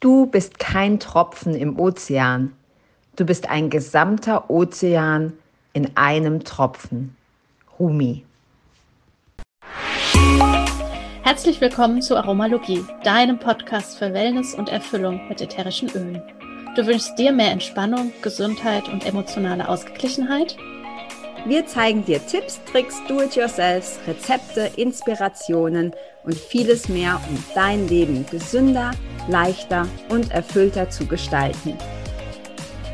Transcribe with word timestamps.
Du 0.00 0.26
bist 0.26 0.60
kein 0.60 1.00
Tropfen 1.00 1.56
im 1.56 1.76
Ozean. 1.76 2.52
Du 3.16 3.24
bist 3.26 3.50
ein 3.50 3.68
gesamter 3.68 4.48
Ozean 4.48 5.32
in 5.72 5.96
einem 5.96 6.44
Tropfen. 6.44 7.16
Rumi. 7.80 8.24
Herzlich 11.24 11.60
willkommen 11.60 12.00
zu 12.00 12.16
Aromalogie, 12.16 12.84
deinem 13.02 13.40
Podcast 13.40 13.98
für 13.98 14.14
Wellness 14.14 14.54
und 14.54 14.68
Erfüllung 14.68 15.20
mit 15.28 15.40
ätherischen 15.40 15.90
Ölen. 15.90 16.22
Du 16.76 16.86
wünschst 16.86 17.18
dir 17.18 17.32
mehr 17.32 17.50
Entspannung, 17.50 18.12
Gesundheit 18.22 18.88
und 18.88 19.04
emotionale 19.04 19.68
Ausgeglichenheit? 19.68 20.56
Wir 21.44 21.66
zeigen 21.66 22.04
dir 22.04 22.24
Tipps, 22.24 22.60
Tricks, 22.70 23.00
Do-it-yourselfs, 23.08 23.98
Rezepte, 24.06 24.70
Inspirationen 24.76 25.92
und 26.28 26.38
vieles 26.38 26.90
mehr, 26.90 27.18
um 27.30 27.42
dein 27.54 27.88
Leben 27.88 28.26
gesünder, 28.30 28.90
leichter 29.28 29.88
und 30.10 30.30
erfüllter 30.30 30.90
zu 30.90 31.06
gestalten. 31.06 31.72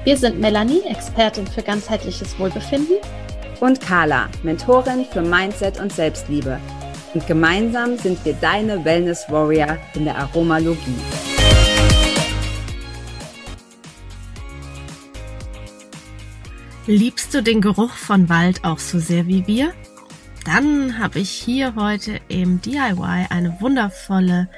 Wir 0.04 0.16
sind 0.16 0.38
Melanie, 0.38 0.82
Expertin 0.88 1.44
für 1.44 1.62
ganzheitliches 1.62 2.38
Wohlbefinden. 2.38 2.98
Und 3.60 3.80
Carla, 3.80 4.28
Mentorin 4.44 5.04
für 5.04 5.22
Mindset 5.22 5.80
und 5.80 5.92
Selbstliebe. 5.92 6.60
Und 7.12 7.26
gemeinsam 7.26 7.98
sind 7.98 8.24
wir 8.24 8.34
deine 8.34 8.84
Wellness 8.84 9.24
Warrior 9.28 9.78
in 9.94 10.04
der 10.04 10.16
Aromalogie. 10.16 10.78
Liebst 16.86 17.34
du 17.34 17.42
den 17.42 17.60
Geruch 17.60 17.94
von 17.94 18.28
Wald 18.28 18.62
auch 18.62 18.78
so 18.78 19.00
sehr 19.00 19.26
wie 19.26 19.44
wir? 19.46 19.72
Dann 20.44 20.98
habe 20.98 21.20
ich 21.20 21.30
hier 21.30 21.74
heute 21.74 22.20
im 22.28 22.60
DIY 22.60 23.26
eine 23.30 23.56
wundervolle 23.60 24.48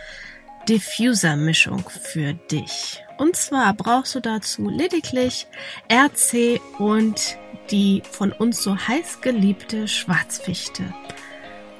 Diffuser-Mischung 0.69 1.89
für 1.89 2.33
dich. 2.35 3.05
Und 3.19 3.37
zwar 3.37 3.73
brauchst 3.75 4.15
du 4.17 4.21
dazu 4.21 4.69
lediglich 4.69 5.47
RC 5.89 6.61
und 6.79 7.39
die 7.71 8.03
von 8.11 8.33
uns 8.33 8.63
so 8.63 8.77
heiß 8.77 9.21
geliebte 9.21 9.87
Schwarzfichte. 9.87 10.83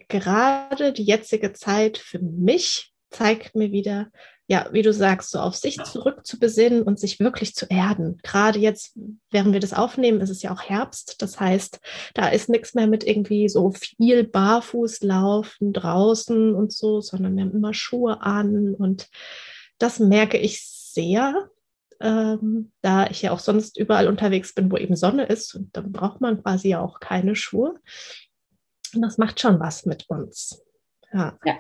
gerade 0.09 0.93
die 0.93 1.05
jetzige 1.05 1.53
Zeit 1.53 1.99
für 1.99 2.21
mich 2.21 2.93
zeigt 3.11 3.55
mir 3.55 3.73
wieder, 3.73 4.09
ja, 4.47 4.69
wie 4.73 4.83
du 4.83 4.93
sagst, 4.93 5.31
so 5.31 5.39
auf 5.39 5.57
sich 5.57 5.83
zurückzubesinnen 5.83 6.83
und 6.83 7.01
sich 7.01 7.19
wirklich 7.19 7.55
zu 7.55 7.67
erden. 7.67 8.19
Gerade 8.23 8.59
jetzt, 8.59 8.93
während 9.31 9.55
wir 9.55 9.61
das 9.61 9.73
aufnehmen, 9.73 10.21
ist 10.21 10.31
es 10.31 10.43
ja 10.43 10.53
auch 10.53 10.63
Herbst. 10.63 11.23
Das 11.23 11.41
heißt, 11.41 11.81
da 12.13 12.29
ist 12.29 12.51
nichts 12.51 12.75
mehr 12.75 12.87
mit 12.87 13.05
irgendwie 13.05 13.49
so 13.49 13.73
viel 13.73 14.25
Barfußlaufen 14.25 15.73
draußen 15.73 16.55
und 16.55 16.73
so, 16.73 17.01
sondern 17.01 17.37
wir 17.37 17.45
haben 17.45 17.55
immer 17.55 17.73
Schuhe 17.73 18.21
an 18.21 18.75
und 18.75 19.09
das 19.79 19.99
merke 19.99 20.37
ich 20.37 20.63
sehr, 20.63 21.49
ähm, 22.01 22.73
da 22.81 23.07
ich 23.07 23.23
ja 23.23 23.33
auch 23.33 23.39
sonst 23.39 23.79
überall 23.79 24.09
unterwegs 24.09 24.55
bin, 24.55 24.71
wo 24.71 24.77
eben 24.77 24.97
Sonne 24.97 25.25
ist. 25.25 25.55
Und 25.55 25.77
dann 25.77 25.93
braucht 25.93 26.21
man 26.21 26.43
quasi 26.43 26.69
ja 26.69 26.81
auch 26.81 27.01
keine 27.01 27.37
Schuhe. 27.37 27.75
Und 28.95 29.03
das 29.03 29.19
macht 29.19 29.41
schon 29.41 29.61
was 29.61 29.87
mit 29.87 30.09
uns. 30.09 30.63
Ja, 31.13 31.39
ja, 31.45 31.57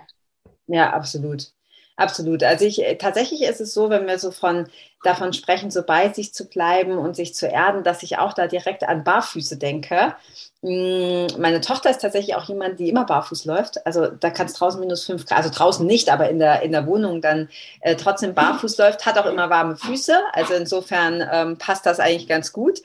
ja 0.66 0.92
absolut. 0.92 1.52
Absolut. 1.96 2.42
Also 2.42 2.64
ich 2.64 2.82
äh, 2.82 2.96
tatsächlich 2.96 3.42
ist 3.42 3.60
es 3.60 3.72
so, 3.72 3.88
wenn 3.88 4.06
wir 4.06 4.18
so 4.18 4.32
von 4.32 4.66
davon 5.04 5.32
sprechen, 5.32 5.70
so 5.70 5.82
bei 5.82 6.12
sich 6.12 6.34
zu 6.34 6.48
bleiben 6.48 6.98
und 6.98 7.14
sich 7.14 7.34
zu 7.34 7.46
erden, 7.46 7.84
dass 7.84 8.02
ich 8.02 8.18
auch 8.18 8.32
da 8.32 8.48
direkt 8.48 8.82
an 8.82 9.04
Barfüße 9.04 9.58
denke. 9.58 10.16
Mm, 10.62 11.26
meine 11.38 11.60
Tochter 11.60 11.90
ist 11.90 12.00
tatsächlich 12.00 12.34
auch 12.34 12.48
jemand, 12.48 12.80
die 12.80 12.88
immer 12.88 13.04
barfuß 13.04 13.44
läuft. 13.44 13.86
Also 13.86 14.08
da 14.08 14.30
kann 14.30 14.46
es 14.46 14.54
draußen 14.54 14.80
minus 14.80 15.04
fünf 15.04 15.24
Grad, 15.26 15.38
also 15.38 15.50
draußen 15.50 15.86
nicht, 15.86 16.08
aber 16.10 16.28
in 16.30 16.40
der, 16.40 16.62
in 16.62 16.72
der 16.72 16.86
Wohnung 16.86 17.20
dann 17.20 17.48
äh, 17.80 17.94
trotzdem 17.94 18.34
barfuß 18.34 18.76
läuft, 18.78 19.06
hat 19.06 19.16
auch 19.18 19.26
immer 19.26 19.48
warme 19.50 19.76
Füße. 19.76 20.18
Also 20.32 20.54
insofern 20.54 21.22
ähm, 21.30 21.58
passt 21.58 21.86
das 21.86 22.00
eigentlich 22.00 22.26
ganz 22.28 22.52
gut. 22.52 22.80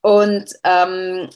Und 0.00 0.50
ähm, 0.64 1.28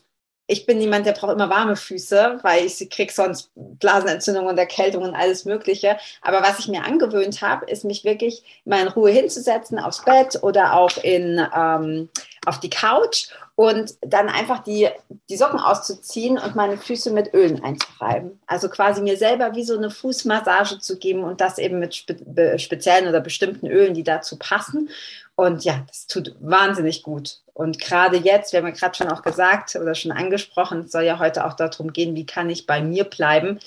ich 0.50 0.66
bin 0.66 0.80
jemand, 0.80 1.06
der 1.06 1.12
braucht 1.12 1.32
immer 1.32 1.48
warme 1.48 1.76
Füße, 1.76 2.40
weil 2.42 2.66
ich 2.66 2.90
kriege 2.90 3.12
sonst 3.12 3.52
Blasenentzündungen 3.54 4.50
und 4.50 4.58
Erkältungen 4.58 5.10
und 5.10 5.14
alles 5.14 5.44
Mögliche. 5.44 5.96
Aber 6.22 6.42
was 6.42 6.58
ich 6.58 6.66
mir 6.66 6.84
angewöhnt 6.84 7.40
habe, 7.40 7.66
ist 7.66 7.84
mich 7.84 8.04
wirklich 8.04 8.42
mal 8.64 8.80
in 8.80 8.88
Ruhe 8.88 9.10
hinzusetzen 9.10 9.78
aufs 9.78 10.04
Bett 10.04 10.42
oder 10.42 10.74
auch 10.74 10.96
in, 11.04 11.40
ähm, 11.56 12.08
auf 12.46 12.58
die 12.58 12.68
Couch 12.68 13.28
und 13.54 13.94
dann 14.00 14.28
einfach 14.28 14.64
die, 14.64 14.88
die 15.28 15.36
Socken 15.36 15.60
auszuziehen 15.60 16.36
und 16.36 16.56
meine 16.56 16.78
Füße 16.78 17.12
mit 17.12 17.32
Ölen 17.32 17.62
einzureiben. 17.62 18.40
Also 18.48 18.68
quasi 18.68 19.02
mir 19.02 19.16
selber 19.16 19.54
wie 19.54 19.64
so 19.64 19.76
eine 19.76 19.90
Fußmassage 19.90 20.80
zu 20.80 20.98
geben 20.98 21.22
und 21.22 21.40
das 21.40 21.58
eben 21.58 21.78
mit 21.78 21.94
spe 21.94 22.58
speziellen 22.58 23.06
oder 23.06 23.20
bestimmten 23.20 23.68
Ölen, 23.68 23.94
die 23.94 24.02
dazu 24.02 24.36
passen. 24.36 24.88
Und 25.36 25.62
ja, 25.62 25.84
das 25.86 26.06
tut 26.06 26.34
wahnsinnig 26.40 27.02
gut. 27.02 27.40
Und 27.60 27.78
gerade 27.78 28.16
jetzt, 28.16 28.54
wir 28.54 28.60
haben 28.60 28.68
ja 28.68 28.72
gerade 28.72 28.94
schon 28.96 29.12
auch 29.12 29.20
gesagt 29.20 29.76
oder 29.76 29.94
schon 29.94 30.12
angesprochen, 30.12 30.84
es 30.86 30.92
soll 30.92 31.02
ja 31.02 31.18
heute 31.18 31.44
auch 31.44 31.52
darum 31.52 31.92
gehen, 31.92 32.16
wie 32.16 32.24
kann 32.24 32.48
ich 32.48 32.64
bei 32.64 32.80
mir 32.80 33.04
bleiben. 33.04 33.60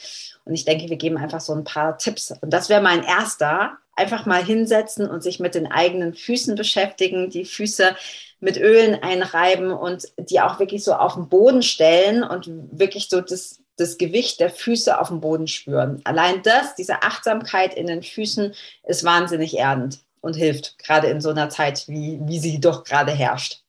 Und 0.46 0.56
ich 0.56 0.66
denke, 0.66 0.90
wir 0.90 0.98
geben 0.98 1.20
einfach 1.20 1.42
so 1.42 1.54
ein 1.54 1.64
paar 1.64 2.00
Tipps. 2.00 2.34
Und 2.42 2.52
das 2.52 2.70
wäre 2.70 2.82
mein 2.82 3.04
erster. 3.04 3.78
Einfach 3.96 4.26
mal 4.26 4.44
hinsetzen 4.44 5.08
und 5.08 5.22
sich 5.22 5.40
mit 5.40 5.54
den 5.54 5.72
eigenen 5.72 6.16
Füßen 6.16 6.56
beschäftigen, 6.56 7.30
die 7.30 7.46
Füße 7.46 7.96
mit 8.40 8.58
Ölen 8.58 8.96
einreiben 8.96 9.72
und 9.72 10.06
die 10.18 10.42
auch 10.42 10.58
wirklich 10.58 10.84
so 10.84 10.96
auf 10.96 11.14
den 11.14 11.30
Boden 11.30 11.62
stellen 11.62 12.24
und 12.24 12.50
wirklich 12.72 13.10
so 13.10 13.22
das, 13.22 13.60
das 13.78 14.00
Gewicht 14.00 14.40
der 14.40 14.50
Füße 14.50 15.00
auf 15.00 15.10
dem 15.10 15.22
Boden 15.22 15.46
spüren. 15.46 16.02
Allein 16.04 16.42
das, 16.42 16.74
diese 16.74 17.04
Achtsamkeit 17.04 17.76
in 17.76 17.86
den 17.86 18.02
Füßen 18.02 18.56
ist 18.88 19.04
wahnsinnig 19.04 19.56
erdend 19.56 20.00
und 20.22 20.36
hilft, 20.36 20.80
gerade 20.80 21.10
in 21.10 21.22
so 21.22 21.30
einer 21.30 21.50
Zeit, 21.50 21.88
wie, 21.88 22.18
wie 22.24 22.40
sie 22.40 22.60
doch 22.60 22.84
gerade 22.84 23.12
herrscht. 23.12 23.63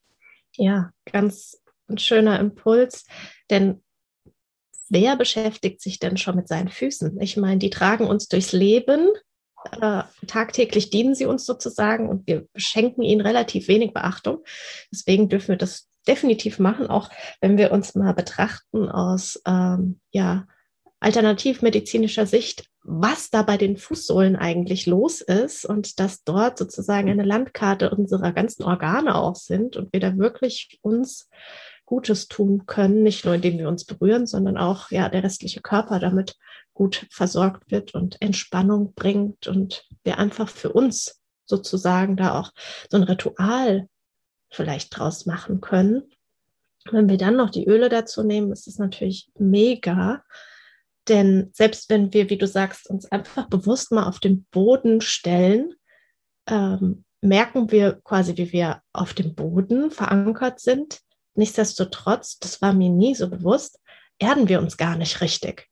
Ja, 0.56 0.90
ganz 1.10 1.60
ein 1.88 1.98
schöner 1.98 2.38
Impuls, 2.40 3.06
denn 3.50 3.82
wer 4.88 5.16
beschäftigt 5.16 5.80
sich 5.80 5.98
denn 5.98 6.16
schon 6.16 6.36
mit 6.36 6.48
seinen 6.48 6.68
Füßen? 6.68 7.20
Ich 7.20 7.36
meine, 7.36 7.58
die 7.58 7.70
tragen 7.70 8.06
uns 8.06 8.28
durchs 8.28 8.52
Leben, 8.52 9.10
äh, 9.80 10.02
tagtäglich 10.26 10.90
dienen 10.90 11.14
sie 11.14 11.26
uns 11.26 11.46
sozusagen 11.46 12.08
und 12.08 12.26
wir 12.26 12.46
schenken 12.54 13.02
ihnen 13.02 13.20
relativ 13.20 13.68
wenig 13.68 13.92
Beachtung. 13.92 14.44
Deswegen 14.92 15.28
dürfen 15.28 15.48
wir 15.48 15.56
das 15.56 15.88
definitiv 16.06 16.58
machen, 16.58 16.86
auch 16.86 17.10
wenn 17.40 17.56
wir 17.56 17.72
uns 17.72 17.94
mal 17.94 18.12
betrachten 18.12 18.88
aus 18.90 19.40
ähm, 19.46 20.00
ja, 20.10 20.46
alternativmedizinischer 21.00 22.26
Sicht 22.26 22.68
was 22.86 23.30
da 23.30 23.42
bei 23.42 23.56
den 23.56 23.78
Fußsohlen 23.78 24.36
eigentlich 24.36 24.84
los 24.84 25.22
ist 25.22 25.64
und 25.64 25.98
dass 26.00 26.22
dort 26.22 26.58
sozusagen 26.58 27.08
eine 27.08 27.22
Landkarte 27.24 27.90
unserer 27.90 28.32
ganzen 28.32 28.62
Organe 28.62 29.14
auch 29.14 29.36
sind 29.36 29.76
und 29.76 29.92
wir 29.92 30.00
da 30.00 30.18
wirklich 30.18 30.78
uns 30.82 31.30
Gutes 31.86 32.28
tun 32.28 32.66
können, 32.66 33.02
nicht 33.02 33.24
nur 33.24 33.34
indem 33.34 33.58
wir 33.58 33.68
uns 33.68 33.84
berühren, 33.84 34.26
sondern 34.26 34.58
auch 34.58 34.90
ja 34.90 35.08
der 35.08 35.22
restliche 35.22 35.62
Körper 35.62 35.98
damit 35.98 36.36
gut 36.74 37.06
versorgt 37.10 37.70
wird 37.70 37.94
und 37.94 38.20
Entspannung 38.20 38.92
bringt 38.94 39.46
und 39.46 39.86
wir 40.02 40.18
einfach 40.18 40.48
für 40.48 40.72
uns 40.72 41.22
sozusagen 41.46 42.16
da 42.16 42.38
auch 42.38 42.52
so 42.90 42.98
ein 42.98 43.02
Ritual 43.02 43.88
vielleicht 44.50 44.96
draus 44.96 45.24
machen 45.24 45.60
können. 45.60 46.02
Wenn 46.90 47.08
wir 47.08 47.16
dann 47.16 47.36
noch 47.36 47.50
die 47.50 47.66
Öle 47.66 47.88
dazu 47.88 48.22
nehmen, 48.22 48.52
ist 48.52 48.66
es 48.66 48.78
natürlich 48.78 49.30
mega. 49.38 50.22
Denn 51.08 51.50
selbst 51.52 51.90
wenn 51.90 52.12
wir, 52.12 52.30
wie 52.30 52.38
du 52.38 52.46
sagst, 52.46 52.88
uns 52.88 53.10
einfach 53.10 53.48
bewusst 53.48 53.92
mal 53.92 54.06
auf 54.06 54.20
den 54.20 54.44
Boden 54.50 55.00
stellen, 55.00 55.74
ähm, 56.48 57.04
merken 57.20 57.70
wir 57.70 58.00
quasi, 58.02 58.36
wie 58.36 58.52
wir 58.52 58.82
auf 58.92 59.14
dem 59.14 59.34
Boden 59.34 59.90
verankert 59.90 60.60
sind. 60.60 61.00
Nichtsdestotrotz, 61.34 62.38
das 62.38 62.62
war 62.62 62.72
mir 62.72 62.90
nie 62.90 63.14
so 63.14 63.28
bewusst, 63.28 63.80
erden 64.18 64.48
wir 64.48 64.60
uns 64.60 64.76
gar 64.76 64.96
nicht 64.96 65.20
richtig 65.20 65.68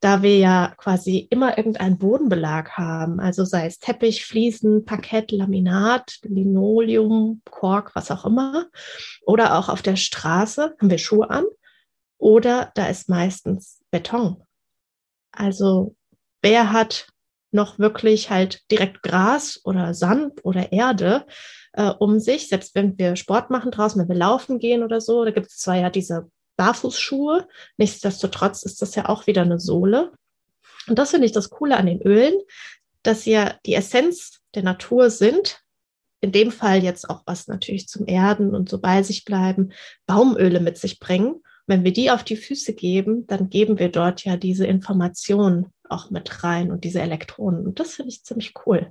da 0.00 0.22
wir 0.22 0.38
ja 0.38 0.74
quasi 0.76 1.26
immer 1.30 1.58
irgendeinen 1.58 1.98
Bodenbelag 1.98 2.70
haben, 2.72 3.18
also 3.18 3.44
sei 3.44 3.66
es 3.66 3.78
Teppich, 3.78 4.24
Fliesen, 4.24 4.84
Parkett, 4.84 5.32
Laminat, 5.32 6.18
Linoleum, 6.22 7.42
Kork, 7.50 7.94
was 7.94 8.10
auch 8.10 8.24
immer, 8.24 8.66
oder 9.26 9.58
auch 9.58 9.68
auf 9.68 9.82
der 9.82 9.96
Straße 9.96 10.76
haben 10.78 10.90
wir 10.90 10.98
Schuhe 10.98 11.28
an, 11.30 11.44
oder 12.16 12.70
da 12.74 12.86
ist 12.86 13.08
meistens 13.08 13.77
Beton. 13.90 14.42
Also 15.32 15.94
wer 16.42 16.72
hat 16.72 17.08
noch 17.50 17.78
wirklich 17.78 18.30
halt 18.30 18.62
direkt 18.70 19.02
Gras 19.02 19.60
oder 19.64 19.94
Sand 19.94 20.44
oder 20.44 20.72
Erde 20.72 21.26
äh, 21.72 21.90
um 21.98 22.20
sich, 22.20 22.48
selbst 22.48 22.74
wenn 22.74 22.98
wir 22.98 23.16
Sport 23.16 23.50
machen 23.50 23.70
draußen, 23.70 24.00
wenn 24.00 24.08
wir 24.08 24.16
laufen 24.16 24.58
gehen 24.58 24.82
oder 24.82 25.00
so, 25.00 25.24
da 25.24 25.30
gibt 25.30 25.46
es 25.46 25.58
zwar 25.58 25.76
ja 25.76 25.90
diese 25.90 26.30
Barfußschuhe. 26.56 27.46
Nichtsdestotrotz 27.76 28.64
ist 28.64 28.82
das 28.82 28.94
ja 28.94 29.08
auch 29.08 29.26
wieder 29.26 29.42
eine 29.42 29.60
Sohle. 29.60 30.12
Und 30.88 30.98
das 30.98 31.10
finde 31.10 31.26
ich 31.26 31.32
das 31.32 31.50
Coole 31.50 31.76
an 31.76 31.86
den 31.86 32.02
Ölen, 32.02 32.34
dass 33.02 33.22
sie 33.22 33.32
ja 33.32 33.54
die 33.64 33.74
Essenz 33.74 34.40
der 34.54 34.64
Natur 34.64 35.10
sind. 35.10 35.60
In 36.20 36.32
dem 36.32 36.50
Fall 36.50 36.82
jetzt 36.82 37.08
auch 37.08 37.22
was 37.26 37.46
natürlich 37.46 37.86
zum 37.88 38.08
Erden 38.08 38.54
und 38.54 38.68
so 38.68 38.80
bei 38.80 39.02
sich 39.04 39.24
bleiben, 39.24 39.72
Baumöle 40.06 40.58
mit 40.60 40.76
sich 40.76 40.98
bringen. 40.98 41.42
Wenn 41.68 41.84
wir 41.84 41.92
die 41.92 42.10
auf 42.10 42.24
die 42.24 42.36
Füße 42.36 42.72
geben, 42.72 43.26
dann 43.26 43.50
geben 43.50 43.78
wir 43.78 43.90
dort 43.90 44.24
ja 44.24 44.36
diese 44.36 44.66
Informationen 44.66 45.66
auch 45.88 46.10
mit 46.10 46.42
rein 46.42 46.72
und 46.72 46.82
diese 46.82 47.00
Elektronen. 47.00 47.66
Und 47.66 47.78
das 47.78 47.94
finde 47.94 48.10
ich 48.10 48.24
ziemlich 48.24 48.54
cool. 48.66 48.90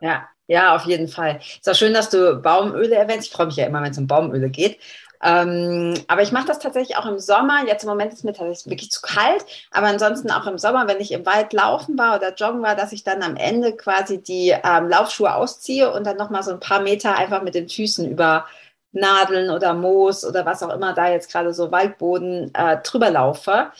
Ja, 0.00 0.28
ja, 0.46 0.74
auf 0.76 0.84
jeden 0.84 1.08
Fall. 1.08 1.40
Ist 1.40 1.68
auch 1.68 1.74
schön, 1.74 1.94
dass 1.94 2.10
du 2.10 2.36
Baumöle 2.36 2.94
erwähnst. 2.94 3.26
Ich 3.26 3.32
freue 3.32 3.46
mich 3.46 3.56
ja 3.56 3.66
immer, 3.66 3.82
wenn 3.82 3.90
es 3.90 3.98
um 3.98 4.06
Baumöle 4.06 4.50
geht. 4.50 4.78
Ähm, 5.20 5.94
aber 6.08 6.22
ich 6.22 6.32
mache 6.32 6.46
das 6.46 6.60
tatsächlich 6.60 6.96
auch 6.96 7.06
im 7.06 7.18
Sommer. 7.18 7.64
Jetzt 7.66 7.82
im 7.82 7.88
Moment 7.88 8.12
ist 8.12 8.24
mir 8.24 8.32
tatsächlich 8.32 8.70
wirklich 8.70 8.90
zu 8.90 9.00
kalt, 9.02 9.44
aber 9.70 9.86
ansonsten 9.86 10.30
auch 10.30 10.46
im 10.46 10.58
Sommer, 10.58 10.88
wenn 10.88 11.00
ich 11.00 11.12
im 11.12 11.26
Wald 11.26 11.52
laufen 11.52 11.96
war 11.96 12.16
oder 12.16 12.34
joggen 12.34 12.62
war, 12.62 12.74
dass 12.74 12.92
ich 12.92 13.04
dann 13.04 13.22
am 13.22 13.36
Ende 13.36 13.76
quasi 13.76 14.20
die 14.20 14.50
ähm, 14.64 14.88
Laufschuhe 14.88 15.34
ausziehe 15.34 15.92
und 15.92 16.06
dann 16.06 16.16
nochmal 16.16 16.42
so 16.42 16.50
ein 16.50 16.60
paar 16.60 16.80
Meter 16.82 17.16
einfach 17.16 17.42
mit 17.42 17.54
den 17.54 17.68
Füßen 17.68 18.08
über 18.08 18.46
Nadeln 18.92 19.50
oder 19.50 19.74
Moos 19.74 20.24
oder 20.24 20.46
was 20.46 20.62
auch 20.62 20.72
immer 20.72 20.92
da 20.92 21.10
jetzt 21.10 21.30
gerade 21.30 21.52
so 21.52 21.72
Waldboden 21.72 22.52
äh, 22.54 22.78
drüber 22.82 23.10
laufe. 23.10 23.72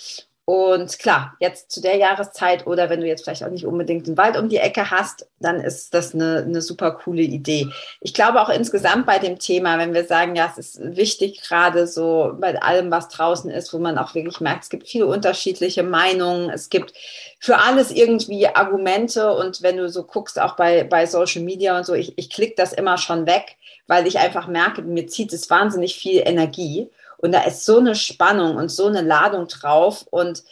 Und 0.45 0.99
klar, 0.99 1.37
jetzt 1.39 1.71
zu 1.71 1.81
der 1.81 1.97
Jahreszeit 1.97 2.67
oder 2.67 2.91
wenn 2.91 3.01
du 3.01 3.07
jetzt 3.07 3.23
vielleicht 3.23 3.45
auch 3.45 3.51
nicht 3.51 3.65
unbedingt 3.65 4.09
den 4.09 4.17
Wald 4.17 4.37
um 4.37 4.49
die 4.49 4.57
Ecke 4.57 4.91
hast, 4.91 5.29
dann 5.39 5.61
ist 5.61 5.95
das 5.95 6.15
eine, 6.15 6.39
eine 6.39 6.61
super 6.61 6.91
coole 6.91 7.23
Idee. 7.23 7.69
Ich 8.01 8.13
glaube 8.13 8.43
auch 8.43 8.49
insgesamt 8.49 9.07
bei 9.07 9.21
dem 9.21 9.39
Thema, 9.39 9.79
wenn 9.79 9.95
wir 9.95 10.05
sagen, 10.05 10.35
ja, 10.35 10.51
es 10.51 10.59
ist 10.59 10.97
wichtig, 10.97 11.43
gerade 11.43 11.87
so 11.87 12.33
bei 12.41 12.61
allem, 12.61 12.91
was 12.91 13.09
draußen 13.09 13.53
ist, 13.53 13.73
wo 13.73 13.79
man 13.79 13.97
auch 13.99 14.17
wirklich 14.17 14.41
merkt, 14.41 14.65
es 14.65 14.69
gibt 14.69 14.89
viele 14.89 15.07
unterschiedliche 15.07 15.85
Meinungen, 15.85 16.51
es 16.51 16.71
gibt 16.71 16.93
für 17.39 17.59
alles 17.59 17.93
irgendwie 17.93 18.49
Argumente 18.49 19.33
und 19.33 19.63
wenn 19.63 19.77
du 19.77 19.89
so 19.89 20.03
guckst, 20.03 20.41
auch 20.41 20.57
bei, 20.57 20.83
bei 20.83 21.07
Social 21.07 21.43
Media 21.43 21.79
und 21.79 21.87
so, 21.87 21.95
ich, 21.95 22.19
ich 22.19 22.31
klicke 22.31 22.55
das 22.57 22.73
immer 22.73 22.99
schon 22.99 23.27
weg, 23.27 23.59
weil 23.93 24.07
ich 24.07 24.19
einfach 24.19 24.47
merke, 24.47 24.81
mir 24.81 25.07
zieht 25.07 25.35
es 25.35 25.51
wahnsinnig 25.51 25.97
viel 25.97 26.23
Energie. 26.25 26.89
Und 27.19 27.33
da 27.33 27.43
ist 27.43 27.67
so 27.67 27.79
eine 27.79 27.95
Spannung 27.95 28.57
und 28.57 28.71
so 28.71 28.87
eine 28.87 29.03
Ladung 29.03 29.49
drauf. 29.49 30.07
Und 30.11 30.45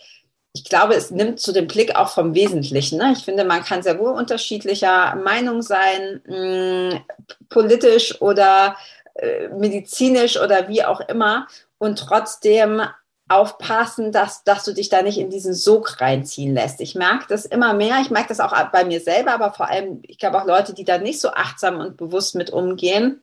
ich 0.53 0.65
glaube, 0.65 0.95
es 0.95 1.11
nimmt 1.11 1.41
zu 1.41 1.53
dem 1.53 1.67
Blick 1.67 1.97
auch 1.97 2.11
vom 2.11 2.35
Wesentlichen. 2.35 2.99
Ne? 2.99 3.15
Ich 3.17 3.25
finde, 3.25 3.47
man 3.47 3.65
kann 3.65 3.83
sehr 3.83 3.99
wohl 3.99 4.13
unterschiedlicher 4.13 5.15
Meinung 5.15 5.63
sein, 5.63 6.21
mh, 6.27 6.97
mm, 6.97 7.01
politisch 7.49 8.21
oder 8.21 8.77
äh, 9.15 9.49
medizinisch 9.49 10.39
oder 10.39 10.69
wie 10.69 10.85
auch 10.85 11.01
immer. 11.01 11.47
Und 11.79 11.99
trotzdem 11.99 12.83
aufpassen, 13.27 14.13
dass, 14.13 14.45
dass 14.45 14.65
du 14.65 14.75
dich 14.75 14.91
da 14.91 15.01
nicht 15.01 15.17
in 15.17 15.31
diesen 15.31 15.55
Sog 15.55 15.99
reinziehen 16.03 16.53
lässt. 16.53 16.83
Ich 16.83 16.95
merke 16.95 17.25
das 17.31 17.47
immer 17.47 17.73
mehr. 17.73 18.01
Ich 18.03 18.11
merke 18.11 18.29
das 18.29 18.41
auch 18.41 18.53
bei 18.71 18.85
mir 18.85 19.01
selber, 19.01 19.33
aber 19.33 19.55
vor 19.55 19.71
allem, 19.71 20.01
ich 20.03 20.19
glaube 20.19 20.43
auch 20.43 20.47
Leute, 20.47 20.75
die 20.75 20.85
da 20.85 20.99
nicht 20.99 21.21
so 21.21 21.31
achtsam 21.31 21.81
und 21.81 21.97
bewusst 21.97 22.35
mit 22.35 22.51
umgehen 22.51 23.23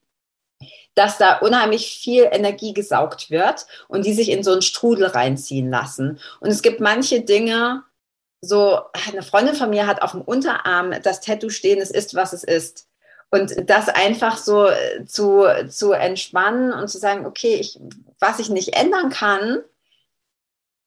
dass 0.98 1.20
da 1.20 1.38
unheimlich 1.38 2.00
viel 2.00 2.28
Energie 2.32 2.74
gesaugt 2.74 3.30
wird 3.30 3.68
und 3.88 4.04
die 4.04 4.14
sich 4.14 4.32
in 4.32 4.44
so 4.44 4.52
einen 4.52 4.64
Strudel 4.64 5.06
reinziehen 5.06 5.70
lassen. 5.70 6.20
Und 6.40 6.50
es 6.50 6.64
gibt 6.64 6.80
manche 6.80 7.22
Dinge, 7.22 7.84
so 8.42 8.80
eine 9.08 9.22
Freundin 9.22 9.56
von 9.56 9.70
mir 9.70 9.86
hat 9.86 10.02
auf 10.02 10.12
dem 10.12 10.22
Unterarm 10.22 10.94
das 11.04 11.22
Tattoo 11.22 11.50
stehen, 11.50 11.80
es 11.80 11.92
ist, 11.92 12.16
was 12.16 12.34
es 12.34 12.44
ist. 12.44 12.88
Und 13.30 13.70
das 13.70 13.90
einfach 13.90 14.38
so 14.38 14.70
zu, 15.06 15.46
zu 15.70 15.92
entspannen 15.92 16.74
und 16.74 16.88
zu 16.88 16.98
sagen, 16.98 17.26
okay, 17.26 17.56
ich, 17.56 17.80
was 18.20 18.40
ich 18.40 18.50
nicht 18.50 18.76
ändern 18.76 19.10
kann, 19.10 19.60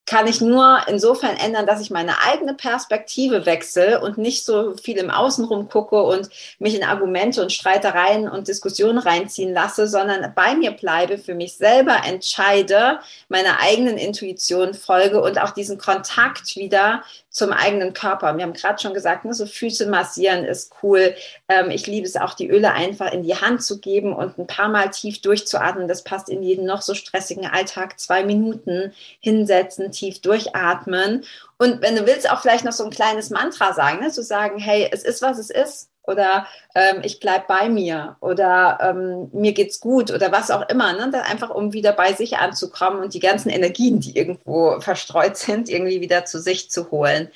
kann 0.06 0.26
ich 0.26 0.41
nur 0.41 0.81
insofern 0.88 1.37
ändern, 1.37 1.67
dass 1.67 1.81
ich 1.81 1.91
meine 1.91 2.20
eigene 2.26 2.55
Perspektive 2.55 3.47
wechsle 3.47 4.00
und 4.00 4.19
nicht 4.19 4.44
so 4.44 4.75
viel 4.75 4.97
im 4.97 5.08
Außen 5.08 5.44
rumgucke 5.44 6.02
und 6.02 6.29
mich 6.58 6.75
in 6.75 6.82
Argumente 6.82 7.41
und 7.43 7.52
Streitereien 7.52 8.29
und 8.29 8.49
Diskussionen 8.49 8.99
reinziehen 8.99 9.55
lasse, 9.55 9.87
sondern 9.87 10.32
bei 10.35 10.56
mir 10.56 10.73
bleibe, 10.73 11.17
für 11.17 11.35
mich 11.35 11.56
selber 11.56 11.99
entscheide, 12.05 12.99
meiner 13.29 13.61
eigenen 13.61 13.99
Intuition 13.99 14.75
folge 14.75 15.23
und 15.23 15.41
auch 15.41 15.50
diesen 15.50 15.79
Kontakt 15.79 16.56
wieder 16.56 17.05
zum 17.31 17.53
eigenen 17.53 17.93
Körper. 17.93 18.37
Wir 18.37 18.43
haben 18.43 18.53
gerade 18.53 18.82
schon 18.82 18.93
gesagt, 18.93 19.25
ne, 19.25 19.32
so 19.32 19.47
Füße 19.47 19.87
massieren 19.87 20.45
ist 20.45 20.73
cool. 20.83 21.14
Ähm, 21.49 21.71
ich 21.71 21.87
liebe 21.87 22.07
es 22.07 22.16
auch, 22.16 22.35
die 22.35 22.50
Öle 22.50 22.73
einfach 22.73 23.12
in 23.12 23.23
die 23.23 23.37
Hand 23.37 23.62
zu 23.62 23.81
geben 23.81 24.12
und 24.12 24.37
ein 24.38 24.49
paar 24.49 24.69
Mal 24.69 24.90
tief 24.90 25.23
durchzuatmen. 25.23 25.87
Das 25.87 26.02
passt 26.02 26.28
in 26.28 26.43
jeden 26.43 26.66
noch 26.66 26.83
so 26.83 26.95
stressigen 26.95 27.47
Alltag. 27.47 28.00
Zwei 28.00 28.25
Minuten 28.25 28.93
hinsetzen, 29.21 29.93
tief 29.93 30.21
durchatmen. 30.21 31.25
Und 31.59 31.83
wenn 31.83 31.95
du 31.95 32.07
willst, 32.07 32.28
auch 32.31 32.40
vielleicht 32.40 32.64
noch 32.64 32.73
so 32.73 32.85
ein 32.85 32.90
kleines 32.90 33.31
Mantra 33.31 33.73
sagen, 33.75 34.00
ne? 34.00 34.11
zu 34.11 34.23
sagen, 34.23 34.59
hey, 34.59 34.88
es 34.90 35.04
ist, 35.04 35.23
was 35.23 35.38
es 35.38 35.50
ist 35.50 35.89
oder 36.04 36.47
ähm, 36.75 37.00
ich 37.02 37.21
bleibe 37.21 37.45
bei 37.47 37.69
mir 37.69 38.16
oder 38.21 38.78
ähm, 38.83 39.30
mir 39.33 39.52
geht's 39.52 39.80
gut 39.80 40.11
oder 40.11 40.33
was 40.33 40.50
auch 40.50 40.69
immer. 40.69 40.92
Ne? 40.92 41.11
Dann 41.11 41.23
einfach 41.23 41.50
um 41.50 41.73
wieder 41.73 41.92
bei 41.92 42.12
sich 42.12 42.38
anzukommen 42.38 43.00
und 43.00 43.14
die 43.14 43.21
ganzen 43.21 43.50
Energien, 43.50 44.00
die 44.00 44.16
irgendwo 44.16 44.80
verstreut 44.80 45.37
sind, 45.37 45.69
irgendwie 45.69 46.00
wieder 46.00 46.25
zu 46.25 46.40
sich 46.40 46.71
zu 46.71 46.90
holen. 46.90 47.30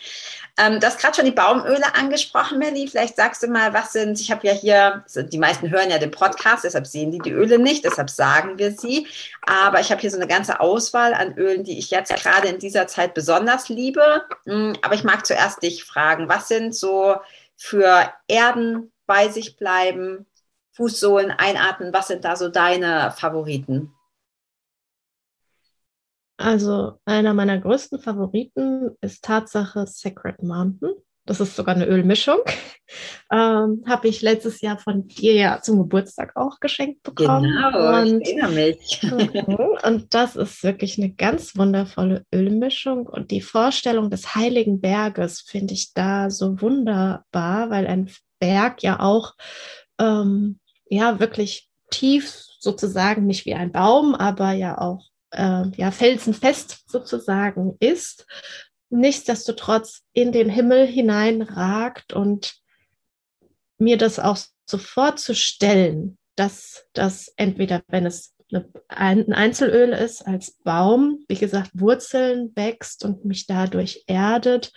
Ähm, 0.57 0.79
du 0.79 0.87
hast 0.87 1.01
gerade 1.01 1.17
schon 1.17 1.25
die 1.25 1.33
Baumöle 1.33 1.97
angesprochen, 1.97 2.59
Melli. 2.59 2.87
Vielleicht 2.87 3.17
sagst 3.17 3.43
du 3.43 3.49
mal, 3.49 3.75
was 3.75 3.93
sind, 3.93 4.21
ich 4.21 4.31
habe 4.31 4.47
ja 4.47 4.53
hier, 4.53 5.05
die 5.15 5.39
meisten 5.39 5.71
hören 5.71 5.91
ja 5.91 5.99
den 5.99 6.13
Podcast, 6.13 6.63
deshalb 6.63 6.87
sehen 6.87 7.11
die 7.11 7.19
die 7.19 7.33
Öle 7.33 7.59
nicht, 7.59 7.85
deshalb 7.85 8.09
sagen 8.09 8.57
wir 8.57 8.71
sie. 8.71 9.09
Aber 9.43 9.81
ich 9.81 9.91
habe 9.91 10.01
hier 10.01 10.13
so 10.13 10.17
eine 10.17 10.29
ganze 10.29 10.61
Auswahl 10.61 11.13
an 11.13 11.37
Ölen, 11.37 11.65
die 11.65 11.77
ich 11.77 11.91
jetzt 11.91 12.15
gerade 12.15 12.49
in 12.49 12.61
dieser 12.61 12.87
Zeit 12.87 13.15
besonders 13.15 13.69
liebe. 13.69 14.23
Hm, 14.47 14.75
aber 14.83 14.95
ich 14.95 15.03
mag 15.03 15.27
zuerst 15.27 15.61
dich 15.63 15.83
fragen, 15.83 16.29
was 16.29 16.47
sind 16.47 16.73
so 16.73 17.17
für 17.57 18.13
Erden 18.27 18.93
bei 19.07 19.29
sich 19.29 19.57
bleiben, 19.57 20.27
Fußsohlen 20.73 21.31
einatmen. 21.31 21.93
Was 21.93 22.09
sind 22.09 22.25
da 22.25 22.37
so 22.37 22.49
deine 22.49 23.13
Favoriten? 23.13 23.93
Also 26.37 26.99
einer 27.05 27.33
meiner 27.33 27.59
größten 27.59 28.01
Favoriten 28.01 28.97
ist 29.01 29.25
Tatsache 29.25 29.87
Sacred 29.87 30.43
Mountain. 30.43 30.95
Das 31.27 31.41
ist 31.41 31.57
sogar 31.57 31.75
eine 31.75 31.87
Ölmischung. 31.87 32.39
Ähm, 33.33 33.83
Habe 33.89 34.09
ich 34.09 34.21
letztes 34.21 34.61
Jahr 34.61 34.79
von 34.79 35.09
dir 35.09 35.33
ja 35.33 35.63
zum 35.63 35.79
Geburtstag 35.79 36.33
auch 36.37 36.61
geschenkt 36.61 37.03
bekommen. 37.03 37.45
Genau, 37.45 37.99
und, 37.99 38.21
ich 38.21 38.37
erinnere 38.37 38.53
mich. 38.53 39.01
und 39.83 40.15
das 40.15 40.37
ist 40.37 40.63
wirklich 40.63 40.99
eine 40.99 41.11
ganz 41.11 41.57
wundervolle 41.57 42.25
Ölmischung. 42.33 43.07
Und 43.07 43.31
die 43.31 43.41
Vorstellung 43.41 44.11
des 44.11 44.35
Heiligen 44.35 44.83
Berges 44.83 45.41
finde 45.41 45.73
ich 45.73 45.95
da 45.95 46.31
so 46.31 46.61
wunderbar, 46.61 47.71
weil 47.71 47.87
ein 47.87 48.11
Berg 48.39 48.83
ja 48.83 49.01
auch 49.01 49.33
ähm, 49.99 50.61
ja 50.87 51.19
wirklich 51.19 51.71
tief 51.91 52.45
sozusagen, 52.61 53.27
nicht 53.27 53.47
wie 53.47 53.55
ein 53.55 53.73
Baum, 53.73 54.15
aber 54.15 54.53
ja 54.53 54.79
auch 54.79 55.07
äh, 55.31 55.65
ja 55.77 55.91
felsenfest 55.91 56.85
sozusagen 56.87 57.77
ist 57.81 58.27
nichtsdestotrotz 58.95 60.03
in 60.13 60.33
den 60.33 60.49
Himmel 60.49 60.87
hineinragt 60.87 62.13
und 62.13 62.55
mir 63.79 63.99
das 63.99 64.19
auch 64.19 64.39
so 64.67 64.79
vorzustellen, 64.79 66.17
dass 66.37 66.87
das 66.93 67.33
entweder, 67.37 67.83
wenn 67.89 68.07
es 68.07 68.35
ein 68.89 69.33
Einzelöl 69.33 69.93
ist, 69.93 70.23
als 70.23 70.53
Baum, 70.63 71.25
wie 71.29 71.35
gesagt, 71.35 71.71
Wurzeln 71.75 72.53
wächst 72.55 73.05
und 73.05 73.25
mich 73.25 73.47
dadurch 73.47 74.05
erdet, 74.07 74.73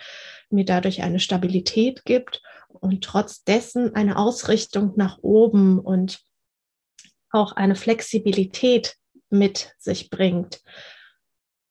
mir 0.50 0.66
dadurch 0.66 1.04
eine 1.04 1.20
Stabilität 1.20 2.04
gibt 2.06 2.42
und 2.70 3.04
trotz 3.04 3.44
dessen 3.44 3.96
eine 3.96 4.18
Ausrichtung 4.18 4.94
nach 4.96 5.20
oben 5.22 5.80
und 5.80 6.22
auch 7.30 7.52
eine 7.52 7.76
Flexibilität 7.76 8.96
mit 9.30 9.74
sich 9.78 10.10
bringt. 10.10 10.62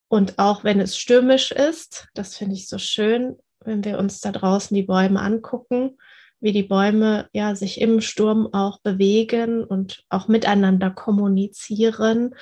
Und 0.08 0.38
auch 0.38 0.64
wenn 0.64 0.80
es 0.80 0.96
stürmisch 0.96 1.50
ist, 1.50 2.08
das 2.14 2.36
finde 2.36 2.54
ich 2.54 2.68
so 2.68 2.78
schön, 2.78 3.36
wenn 3.60 3.84
wir 3.84 3.98
uns 3.98 4.20
da 4.20 4.32
draußen 4.32 4.74
die 4.74 4.84
Bäume 4.84 5.20
angucken, 5.20 5.98
wie 6.40 6.52
die 6.52 6.62
Bäume 6.62 7.28
ja 7.32 7.54
sich 7.56 7.80
im 7.80 8.00
Sturm 8.00 8.52
auch 8.52 8.78
bewegen 8.80 9.64
und 9.64 10.04
auch 10.08 10.28
miteinander 10.28 10.90
kommunizieren 10.90 12.34